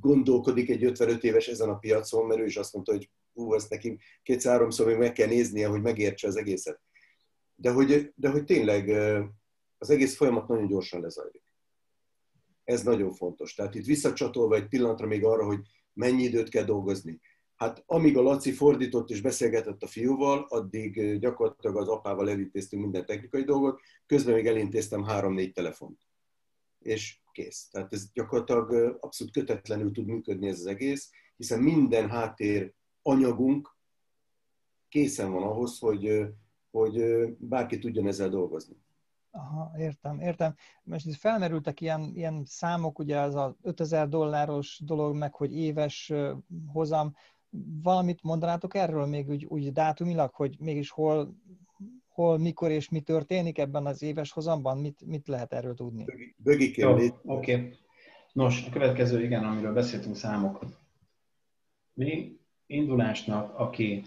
gondolkodik 0.00 0.70
egy 0.70 0.84
55 0.84 1.24
éves 1.24 1.48
ezen 1.48 1.68
a 1.68 1.78
piacon, 1.78 2.26
mert 2.26 2.40
ő 2.40 2.44
is 2.44 2.56
azt 2.56 2.72
mondta, 2.72 2.92
hogy 2.92 3.10
hú, 3.32 3.54
ezt 3.54 3.70
neki 3.70 3.98
kétszer-háromszor 4.22 4.86
még 4.86 4.96
meg 4.96 5.12
kell 5.12 5.28
néznie, 5.28 5.66
hogy 5.66 5.82
megértse 5.82 6.28
az 6.28 6.36
egészet. 6.36 6.80
De 7.54 7.70
hogy, 7.70 8.12
de 8.14 8.28
hogy 8.28 8.44
tényleg 8.44 8.88
az 9.78 9.90
egész 9.90 10.16
folyamat 10.16 10.48
nagyon 10.48 10.66
gyorsan 10.66 11.00
lezajlik. 11.00 11.42
Ez 12.64 12.82
nagyon 12.82 13.12
fontos. 13.12 13.54
Tehát 13.54 13.74
itt 13.74 13.84
visszacsatolva 13.84 14.54
egy 14.54 14.68
pillanatra 14.68 15.06
még 15.06 15.24
arra, 15.24 15.44
hogy 15.44 15.60
mennyi 15.92 16.22
időt 16.22 16.48
kell 16.48 16.64
dolgozni. 16.64 17.20
Hát 17.56 17.82
amíg 17.86 18.16
a 18.16 18.22
Laci 18.22 18.52
fordított 18.52 19.10
és 19.10 19.20
beszélgetett 19.20 19.82
a 19.82 19.86
fiúval, 19.86 20.46
addig 20.48 21.18
gyakorlatilag 21.18 21.76
az 21.76 21.88
apával 21.88 22.30
elintéztünk 22.30 22.82
minden 22.82 23.06
technikai 23.06 23.44
dolgot, 23.44 23.80
közben 24.06 24.34
még 24.34 24.46
elintéztem 24.46 25.04
három-négy 25.04 25.52
telefont. 25.52 26.00
És 26.78 27.20
kész. 27.32 27.68
Tehát 27.68 27.92
ez 27.92 28.12
gyakorlatilag 28.12 28.96
abszolút 29.00 29.32
kötetlenül 29.32 29.92
tud 29.92 30.06
működni 30.06 30.48
ez 30.48 30.58
az 30.58 30.66
egész, 30.66 31.10
hiszen 31.36 31.60
minden 31.60 32.10
háttér 32.10 32.74
anyagunk 33.02 33.76
készen 34.88 35.32
van 35.32 35.42
ahhoz, 35.42 35.78
hogy, 35.78 36.26
hogy 36.70 37.26
bárki 37.38 37.78
tudjon 37.78 38.06
ezzel 38.06 38.28
dolgozni. 38.28 38.76
Aha, 39.30 39.72
értem, 39.78 40.20
értem. 40.20 40.54
Most 40.82 41.06
itt 41.06 41.14
felmerültek 41.14 41.80
ilyen, 41.80 42.12
ilyen 42.14 42.42
számok, 42.44 42.98
ugye 42.98 43.18
az 43.18 43.34
a 43.34 43.56
5000 43.62 44.08
dolláros 44.08 44.80
dolog, 44.84 45.16
meg 45.16 45.34
hogy 45.34 45.56
éves 45.56 46.12
hozam. 46.66 47.14
Valamit 47.82 48.22
mondanátok 48.22 48.74
erről 48.74 49.06
még 49.06 49.28
úgy, 49.28 49.44
úgy 49.44 49.72
dátumilag, 49.72 50.34
hogy 50.34 50.56
mégis 50.58 50.90
hol, 50.90 51.34
hol, 52.08 52.38
mikor 52.38 52.70
és 52.70 52.88
mi 52.88 53.00
történik 53.00 53.58
ebben 53.58 53.86
az 53.86 54.02
éves 54.02 54.32
hozamban? 54.32 54.78
Mit, 54.78 55.06
mit 55.06 55.28
lehet 55.28 55.52
erről 55.52 55.74
tudni? 55.74 56.04
Bögi 56.36 56.84
Oké. 56.84 57.14
Okay. 57.24 57.72
Nos, 58.32 58.66
a 58.66 58.70
következő, 58.70 59.22
igen, 59.22 59.44
amiről 59.44 59.72
beszéltünk 59.72 60.16
számok. 60.16 60.64
Mi 61.94 62.38
indulásnak, 62.66 63.58
aki 63.58 64.02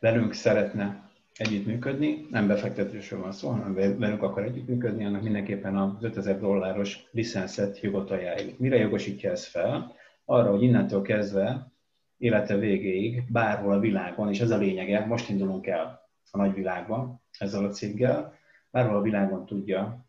velünk 0.00 0.32
szeretne 0.32 1.10
együttműködni, 1.36 2.26
nem 2.30 2.46
befektetésről 2.46 3.20
van 3.20 3.32
szó, 3.32 3.48
hanem 3.48 3.74
velünk 3.74 4.22
akar 4.22 4.42
együttműködni, 4.42 5.04
annak 5.04 5.22
mindenképpen 5.22 5.76
az 5.76 5.90
5000 6.00 6.40
dolláros 6.40 7.08
licenszet 7.10 7.80
jogot 7.80 8.10
ajánljuk. 8.10 8.58
Mire 8.58 8.76
jogosítja 8.76 9.30
ez 9.30 9.46
fel? 9.46 9.94
Arra, 10.24 10.50
hogy 10.50 10.62
innentől 10.62 11.02
kezdve 11.02 11.72
élete 12.18 12.56
végéig, 12.56 13.32
bárhol 13.32 13.72
a 13.72 13.78
világon, 13.78 14.28
és 14.28 14.40
ez 14.40 14.50
a 14.50 14.56
lényege, 14.56 15.06
most 15.06 15.28
indulunk 15.28 15.66
el 15.66 16.08
a 16.30 16.36
nagyvilágban 16.36 17.22
ezzel 17.38 17.64
a 17.64 17.70
céggel, 17.70 18.34
bárhol 18.70 18.96
a 18.96 19.02
világon 19.02 19.46
tudja 19.46 20.06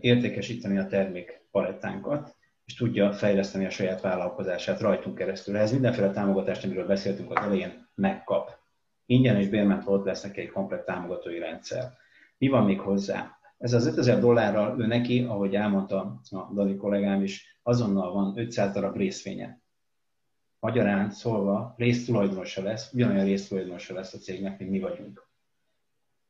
értékesíteni 0.00 0.78
a 0.78 0.86
termék 0.86 1.44
palettánkat, 1.50 2.36
és 2.64 2.74
tudja 2.74 3.12
fejleszteni 3.12 3.64
a 3.64 3.70
saját 3.70 4.00
vállalkozását 4.00 4.80
rajtunk 4.80 5.14
keresztül. 5.14 5.56
Ez 5.56 5.72
mindenféle 5.72 6.10
támogatást, 6.10 6.64
amiről 6.64 6.86
beszéltünk 6.86 7.30
az 7.30 7.44
elején, 7.44 7.88
megkap. 7.94 8.60
Ingyen 9.06 9.36
és 9.36 9.48
bérmentve 9.48 9.90
ott 9.90 10.04
lesz 10.04 10.22
neki 10.22 10.40
egy 10.40 10.50
komplet 10.50 10.84
támogatói 10.84 11.38
rendszer. 11.38 11.92
Mi 12.38 12.48
van 12.48 12.64
még 12.64 12.80
hozzá? 12.80 13.38
Ez 13.58 13.72
az 13.72 13.86
5000 13.86 14.18
dollárral 14.18 14.80
ő 14.80 14.86
neki, 14.86 15.20
ahogy 15.20 15.54
elmondta 15.54 16.20
a 16.30 16.50
Dali 16.54 16.76
kollégám 16.76 17.22
is, 17.22 17.58
azonnal 17.62 18.12
van 18.12 18.38
500 18.38 18.72
darab 18.72 18.96
részvénye. 18.96 19.61
Magyarán 20.62 21.10
szólva 21.10 21.74
résztulajdonosa 21.76 22.62
lesz, 22.62 22.92
ugyanolyan 22.92 23.24
résztulajdonosa 23.24 23.94
lesz 23.94 24.14
a 24.14 24.18
cégnek, 24.18 24.58
mint 24.58 24.70
mi 24.70 24.80
vagyunk. 24.80 25.28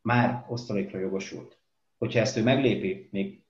Már 0.02 0.44
osztalékra 0.48 0.98
jogosult. 0.98 1.58
Hogyha 1.98 2.20
ezt 2.20 2.36
ő 2.36 2.42
meglépi, 2.42 3.08
még 3.10 3.44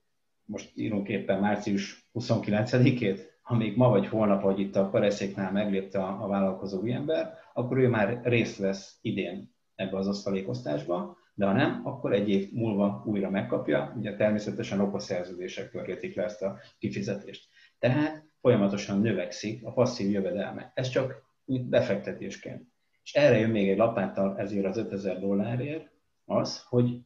most 0.45 0.71
írunk 0.75 1.07
éppen 1.07 1.39
március 1.39 2.09
29-ét, 2.13 3.19
ha 3.41 3.55
még 3.55 3.77
ma 3.77 3.89
vagy 3.89 4.07
holnap, 4.07 4.41
hogy 4.41 4.59
itt 4.59 4.75
a 4.75 4.89
kareszéknál 4.89 5.51
meglépte 5.51 6.03
a, 6.03 6.23
a 6.23 6.27
vállalkozó 6.27 6.85
ember, 6.85 7.33
akkor 7.53 7.77
ő 7.77 7.87
már 7.87 8.19
részt 8.23 8.57
vesz 8.57 8.97
idén 9.01 9.55
ebbe 9.75 9.97
az 9.97 10.07
osztalékosztásba, 10.07 11.17
de 11.33 11.45
ha 11.45 11.53
nem, 11.53 11.81
akkor 11.83 12.13
egy 12.13 12.29
év 12.29 12.51
múlva 12.51 13.03
újra 13.05 13.29
megkapja, 13.29 13.93
ugye 13.97 14.15
természetesen 14.15 14.79
okos 14.79 15.03
szerződések 15.03 15.69
körítik 15.69 16.15
le 16.15 16.23
ezt 16.23 16.41
a 16.41 16.59
kifizetést. 16.79 17.49
Tehát 17.79 18.32
folyamatosan 18.43 18.99
növekszik 18.99 19.65
a 19.65 19.71
passzív 19.71 20.11
jövedelme. 20.11 20.71
Ez 20.75 20.89
csak 20.89 21.23
befektetésként. 21.45 22.61
És 23.03 23.13
erre 23.13 23.37
jön 23.37 23.49
még 23.49 23.69
egy 23.69 23.77
lapáttal 23.77 24.37
ezért 24.37 24.65
az 24.65 24.77
5000 24.77 25.19
dollárért 25.19 25.89
az, 26.25 26.63
hogy 26.69 26.99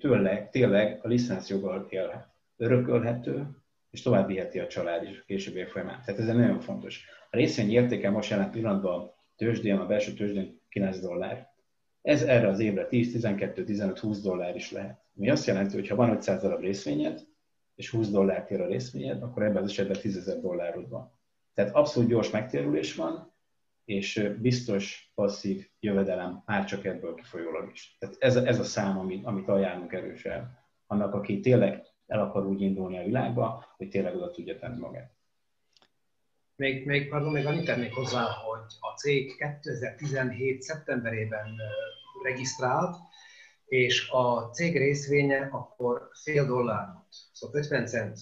tőle, 0.00 0.48
tényleg 0.50 1.00
a 1.02 1.08
licenszjoggal 1.08 1.86
élhet. 1.90 2.28
Örökölhető, 2.56 3.46
és 3.90 4.02
tovább 4.02 4.26
viheti 4.26 4.58
a 4.58 4.66
család 4.66 5.02
is 5.02 5.18
a 5.18 5.24
későbbi 5.26 5.64
folyamán. 5.64 6.02
Tehát 6.04 6.20
ez 6.20 6.26
nagyon 6.26 6.60
fontos. 6.60 7.04
A 7.30 7.36
részvény 7.36 7.70
értéke 7.70 8.10
most 8.10 8.30
jelen 8.30 8.50
pillanatban 8.50 9.12
tőzsdén, 9.36 9.76
a 9.76 9.86
belső 9.86 10.12
tőzsdén 10.12 10.60
9 10.68 11.00
dollár. 11.00 11.52
Ez 12.02 12.22
erre 12.22 12.48
az 12.48 12.60
évre 12.60 12.86
10, 12.86 13.12
12, 13.12 13.64
15, 13.64 13.98
20 13.98 14.20
dollár 14.20 14.56
is 14.56 14.72
lehet. 14.72 15.00
Mi 15.12 15.30
azt 15.30 15.46
jelenti, 15.46 15.74
hogy 15.74 15.88
ha 15.88 15.94
van 15.94 16.10
500 16.10 16.42
darab 16.42 16.60
részvényed, 16.60 17.26
és 17.78 17.90
20 17.90 18.08
dollárt 18.10 18.50
ér 18.50 18.60
a 18.60 18.66
részvényed, 18.66 19.22
akkor 19.22 19.42
ebben 19.42 19.62
az 19.62 19.70
esetben 19.70 20.00
10 20.00 20.16
ezer 20.16 20.40
dollárod 20.40 20.88
van. 20.88 21.12
Tehát 21.54 21.74
abszolút 21.74 22.08
gyors 22.08 22.30
megtérülés 22.30 22.94
van, 22.94 23.32
és 23.84 24.34
biztos 24.40 25.12
passzív 25.14 25.68
jövedelem 25.80 26.42
már 26.46 26.64
csak 26.64 26.84
ebből 26.84 27.14
kifolyólag 27.14 27.70
is. 27.72 27.96
Tehát 27.98 28.16
ez, 28.18 28.36
ez 28.36 28.58
a 28.58 28.64
szám, 28.64 28.98
amit, 28.98 29.24
amit 29.24 29.48
ajánlunk 29.48 29.92
erősen 29.92 30.58
annak, 30.86 31.14
aki 31.14 31.40
tényleg 31.40 31.86
el 32.06 32.20
akar 32.20 32.46
úgy 32.46 32.60
indulni 32.60 32.98
a 32.98 33.04
világba, 33.04 33.64
hogy 33.76 33.88
tényleg 33.88 34.16
oda 34.16 34.30
tudja 34.30 34.58
tenni 34.58 34.78
magát. 34.78 35.12
Még, 36.56 36.86
még, 36.86 37.08
pardon, 37.08 37.32
még 37.32 37.46
annyit 37.46 37.64
tennék 37.64 37.94
hozzá, 37.94 38.22
hogy 38.22 38.74
a 38.80 38.96
cég 38.96 39.36
2017. 39.60 40.62
szeptemberében 40.62 41.56
regisztrált, 42.22 42.96
és 43.68 44.10
a 44.10 44.50
cég 44.50 44.76
részvénye 44.76 45.48
akkor 45.52 46.08
fél 46.22 46.46
dollár 46.46 46.86
volt, 46.92 47.16
szóval 47.32 47.60
50 47.60 47.86
cent. 47.86 48.18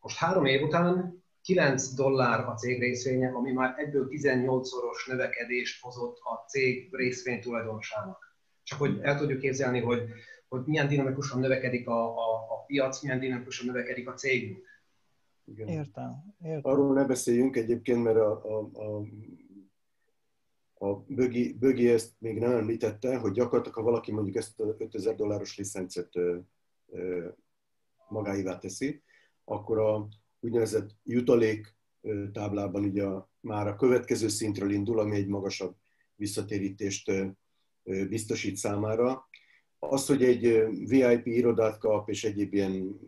Most 0.00 0.16
három 0.16 0.44
év 0.44 0.62
után 0.62 1.22
9 1.42 1.94
dollár 1.94 2.48
a 2.48 2.54
cég 2.54 2.80
részvénye, 2.80 3.28
ami 3.28 3.52
már 3.52 3.74
egyből 3.78 4.08
18-szoros 4.08 5.06
növekedést 5.06 5.82
hozott 5.82 6.18
a 6.18 6.48
cég 6.48 6.94
részvény 6.94 7.40
tulajdonosának. 7.40 8.36
Csak 8.62 8.78
hogy 8.78 8.98
el 9.02 9.18
tudjuk 9.18 9.38
képzelni, 9.38 9.80
hogy, 9.80 10.02
hogy 10.48 10.62
milyen 10.64 10.88
dinamikusan 10.88 11.40
növekedik 11.40 11.88
a, 11.88 12.16
a, 12.16 12.34
a 12.34 12.64
piac, 12.66 13.02
milyen 13.02 13.20
dinamikusan 13.20 13.66
növekedik 13.66 14.08
a 14.08 14.14
cégünk. 14.14 14.68
Igen. 15.44 15.68
Értem, 15.68 16.34
értem. 16.42 16.72
Arról 16.72 16.92
ne 16.92 17.04
beszéljünk 17.04 17.56
egyébként, 17.56 18.02
mert 18.02 18.16
a, 18.16 18.44
a, 18.44 18.58
a 18.58 19.02
a 20.82 20.94
Bögi, 21.06 21.52
Bögi 21.52 21.88
ezt 21.88 22.12
még 22.18 22.38
nem 22.38 22.52
említette, 22.52 23.16
hogy 23.16 23.32
gyakorlatilag, 23.32 23.76
ha 23.78 23.82
valaki 23.82 24.12
mondjuk 24.12 24.36
ezt 24.36 24.60
a 24.60 24.74
5000 24.78 25.14
dolláros 25.14 25.56
licencet 25.56 26.12
magáivá 28.08 28.58
teszi, 28.58 29.02
akkor 29.44 29.78
a 29.78 30.08
úgynevezett 30.40 30.90
jutalék 31.04 31.76
táblában 32.32 32.84
ugye 32.84 33.06
már 33.40 33.66
a 33.66 33.76
következő 33.76 34.28
szintről 34.28 34.70
indul, 34.70 34.98
ami 34.98 35.16
egy 35.16 35.26
magasabb 35.26 35.76
visszatérítést 36.14 37.12
biztosít 38.08 38.56
számára. 38.56 39.28
Az, 39.78 40.06
hogy 40.06 40.24
egy 40.24 40.64
VIP 40.88 41.26
irodát 41.26 41.78
kap, 41.78 42.08
és 42.08 42.24
egyéb 42.24 42.54
ilyen 42.54 43.00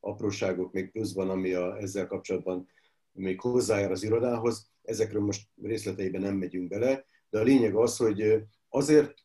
apróságok 0.00 0.72
még 0.72 0.90
pluszban, 0.90 1.30
ami 1.30 1.52
a, 1.52 1.76
ezzel 1.76 2.06
kapcsolatban 2.06 2.68
még 3.14 3.40
hozzájár 3.40 3.90
az 3.90 4.02
irodához, 4.02 4.70
ezekről 4.82 5.22
most 5.22 5.48
részleteiben 5.62 6.20
nem 6.20 6.36
megyünk 6.36 6.68
bele, 6.68 7.04
de 7.30 7.38
a 7.38 7.42
lényeg 7.42 7.74
az, 7.74 7.96
hogy 7.96 8.44
azért 8.68 9.24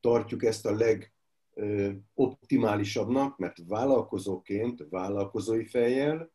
tartjuk 0.00 0.44
ezt 0.44 0.66
a 0.66 0.76
legoptimálisabbnak, 1.54 3.38
mert 3.38 3.56
vállalkozóként, 3.66 4.86
vállalkozói 4.90 5.64
fejjel, 5.64 6.32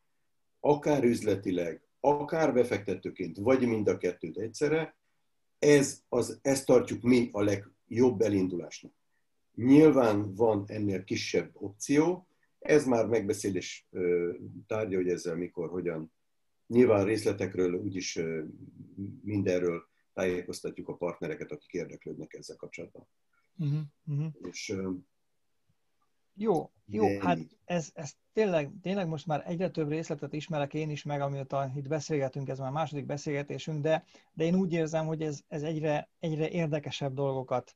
akár 0.59 1.03
üzletileg, 1.03 1.81
akár 1.99 2.53
befektetőként, 2.53 3.37
vagy 3.37 3.67
mind 3.67 3.87
a 3.87 3.97
kettőt 3.97 4.37
egyszerre, 4.37 4.95
ez 5.59 6.01
az, 6.09 6.39
ezt 6.41 6.65
tartjuk 6.65 7.01
mi 7.01 7.29
a 7.31 7.41
legjobb 7.41 8.21
elindulásnak. 8.21 8.93
Nyilván 9.55 10.33
van 10.35 10.63
ennél 10.67 11.03
kisebb 11.03 11.49
opció, 11.53 12.27
ez 12.59 12.85
már 12.85 13.07
megbeszélés 13.07 13.87
tárgya, 14.67 14.95
hogy 14.95 15.09
ezzel 15.09 15.35
mikor, 15.35 15.69
hogyan 15.69 16.11
Nyilván 16.71 17.05
részletekről 17.05 17.73
úgyis 17.73 18.19
mindenről 19.21 19.83
tájékoztatjuk 20.13 20.87
a 20.87 20.95
partnereket, 20.95 21.51
akik 21.51 21.71
érdeklődnek 21.71 22.33
ezzel 22.33 22.55
kapcsolatban. 22.55 23.07
Uh-huh, 23.57 23.79
uh-huh. 24.05 24.33
És, 24.41 24.75
jó, 26.33 26.71
jó, 26.85 27.07
de... 27.07 27.19
hát 27.21 27.39
ez, 27.65 27.91
ez 27.93 28.13
tényleg, 28.33 28.71
tényleg 28.81 29.07
most 29.07 29.25
már 29.25 29.43
egyre 29.45 29.69
több 29.69 29.89
részletet 29.89 30.33
ismerek 30.33 30.73
én 30.73 30.89
is 30.89 31.03
meg, 31.03 31.21
amióta 31.21 31.71
itt 31.75 31.87
beszélgetünk, 31.87 32.49
ez 32.49 32.59
már 32.59 32.71
második 32.71 33.05
beszélgetésünk, 33.05 33.81
de, 33.81 34.05
de 34.33 34.43
én 34.43 34.55
úgy 34.55 34.73
érzem, 34.73 35.05
hogy 35.05 35.21
ez, 35.21 35.41
ez 35.47 35.63
egyre, 35.63 36.09
egyre 36.19 36.49
érdekesebb 36.49 37.13
dolgokat 37.13 37.75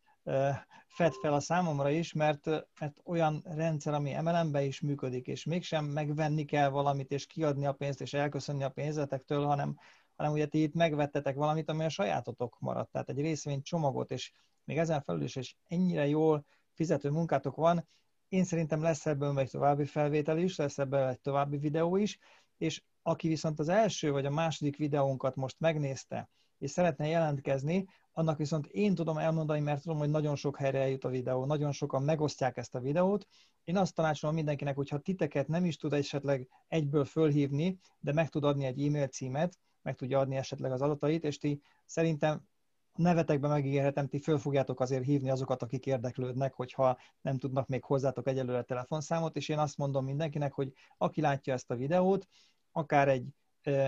fed 0.87 1.13
fel 1.21 1.33
a 1.33 1.39
számomra 1.39 1.89
is, 1.89 2.13
mert, 2.13 2.45
mert 2.79 3.01
olyan 3.03 3.43
rendszer, 3.45 3.93
ami 3.93 4.13
MLM-be 4.21 4.63
is 4.63 4.81
működik, 4.81 5.27
és 5.27 5.43
mégsem 5.43 5.85
megvenni 5.85 6.45
kell 6.45 6.69
valamit, 6.69 7.11
és 7.11 7.27
kiadni 7.27 7.65
a 7.65 7.73
pénzt, 7.73 8.01
és 8.01 8.13
elköszönni 8.13 8.63
a 8.63 8.69
pénzetektől, 8.69 9.45
hanem, 9.45 9.77
hanem 10.15 10.31
ugye 10.31 10.45
ti 10.45 10.61
itt 10.61 10.73
megvettetek 10.73 11.35
valamit, 11.35 11.69
ami 11.69 11.83
a 11.83 11.89
sajátotok 11.89 12.57
maradt, 12.59 12.91
tehát 12.91 13.09
egy 13.09 13.21
részvény 13.21 13.61
csomagot, 13.61 14.11
és 14.11 14.31
még 14.63 14.77
ezen 14.77 15.01
felül 15.01 15.23
is, 15.23 15.35
és 15.35 15.55
ennyire 15.67 16.07
jól 16.07 16.45
fizető 16.73 17.09
munkátok 17.09 17.55
van, 17.55 17.87
én 18.29 18.43
szerintem 18.43 18.81
lesz 18.81 19.05
ebből 19.05 19.39
egy 19.39 19.49
további 19.49 19.85
felvétel 19.85 20.37
is, 20.37 20.55
lesz 20.55 20.77
ebből 20.77 21.07
egy 21.07 21.19
további 21.19 21.57
videó 21.57 21.95
is, 21.95 22.19
és 22.57 22.83
aki 23.01 23.27
viszont 23.27 23.59
az 23.59 23.69
első 23.69 24.11
vagy 24.11 24.25
a 24.25 24.29
második 24.29 24.77
videónkat 24.77 25.35
most 25.35 25.59
megnézte, 25.59 26.29
és 26.57 26.71
szeretne 26.71 27.07
jelentkezni, 27.07 27.85
annak 28.17 28.37
viszont 28.37 28.65
én 28.65 28.95
tudom 28.95 29.17
elmondani, 29.17 29.59
mert 29.59 29.81
tudom, 29.81 29.97
hogy 29.97 30.09
nagyon 30.09 30.35
sok 30.35 30.57
helyre 30.57 30.79
eljut 30.79 31.03
a 31.03 31.09
videó, 31.09 31.45
nagyon 31.45 31.71
sokan 31.71 32.03
megosztják 32.03 32.57
ezt 32.57 32.75
a 32.75 32.79
videót. 32.79 33.27
Én 33.63 33.77
azt 33.77 33.95
tanácsolom 33.95 34.35
mindenkinek, 34.35 34.75
hogy 34.75 34.89
ha 34.89 34.97
titeket 34.97 35.47
nem 35.47 35.65
is 35.65 35.77
tud 35.77 35.93
esetleg 35.93 36.49
egyből 36.67 37.05
fölhívni, 37.05 37.79
de 37.99 38.13
meg 38.13 38.29
tud 38.29 38.43
adni 38.43 38.65
egy 38.65 38.85
e-mail 38.85 39.07
címet, 39.07 39.57
meg 39.81 39.95
tudja 39.95 40.19
adni 40.19 40.35
esetleg 40.35 40.71
az 40.71 40.81
adatait, 40.81 41.23
és 41.23 41.37
ti 41.37 41.61
szerintem 41.85 42.47
nevetekben 42.93 43.49
megígérhetem, 43.49 44.07
ti 44.07 44.19
föl 44.19 44.37
fogjátok 44.37 44.79
azért 44.79 45.03
hívni 45.03 45.29
azokat, 45.29 45.61
akik 45.61 45.85
érdeklődnek, 45.85 46.53
hogyha 46.53 46.97
nem 47.21 47.37
tudnak 47.37 47.67
még 47.67 47.83
hozzátok 47.83 48.27
egyelőre 48.27 48.63
telefonszámot, 48.63 49.35
és 49.35 49.49
én 49.49 49.59
azt 49.59 49.77
mondom 49.77 50.05
mindenkinek, 50.05 50.53
hogy 50.53 50.73
aki 50.97 51.21
látja 51.21 51.53
ezt 51.53 51.71
a 51.71 51.75
videót, 51.75 52.27
akár 52.71 53.07
egy 53.07 53.27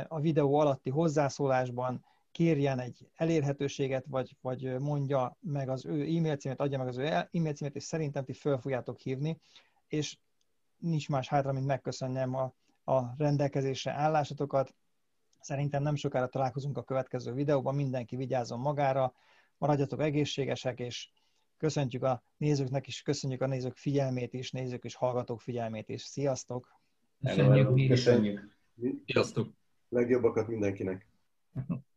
a 0.07 0.19
videó 0.19 0.55
alatti 0.55 0.89
hozzászólásban 0.89 2.05
kérjen 2.37 2.79
egy 2.79 3.09
elérhetőséget, 3.15 4.05
vagy, 4.07 4.35
vagy 4.41 4.79
mondja 4.79 5.37
meg 5.41 5.69
az 5.69 5.85
ő 5.85 6.01
e-mail 6.01 6.37
címet, 6.37 6.59
adja 6.59 6.77
meg 6.77 6.87
az 6.87 6.97
ő 6.97 7.05
e-mail 7.05 7.53
címet, 7.53 7.75
és 7.75 7.83
szerintem 7.83 8.23
ti 8.23 8.33
föl 8.33 8.57
fogjátok 8.57 8.99
hívni, 8.99 9.39
és 9.87 10.17
nincs 10.77 11.09
más 11.09 11.27
hátra, 11.27 11.51
mint 11.51 11.65
megköszönjem 11.65 12.35
a, 12.35 12.53
a 12.83 13.15
rendelkezésre 13.17 13.91
állásatokat. 13.91 14.75
Szerintem 15.39 15.83
nem 15.83 15.95
sokára 15.95 16.27
találkozunk 16.27 16.77
a 16.77 16.83
következő 16.83 17.33
videóban, 17.33 17.75
mindenki 17.75 18.15
vigyázzon 18.15 18.59
magára, 18.59 19.13
maradjatok 19.57 20.01
egészségesek, 20.01 20.79
és 20.79 21.09
köszöntjük 21.57 22.03
a 22.03 22.23
nézőknek 22.37 22.87
is, 22.87 23.01
köszönjük 23.01 23.41
a 23.41 23.47
nézők 23.47 23.75
figyelmét 23.75 24.33
is, 24.33 24.51
nézők 24.51 24.83
és 24.83 24.95
hallgatók 24.95 25.41
figyelmét 25.41 25.89
is. 25.89 26.01
Sziasztok! 26.01 26.79
Köszönjük! 27.21 27.87
Köszönjük! 27.87 28.57
Sziasztok! 29.05 29.53
Legjobbakat 29.89 30.47
mindenkinek! 30.47 31.07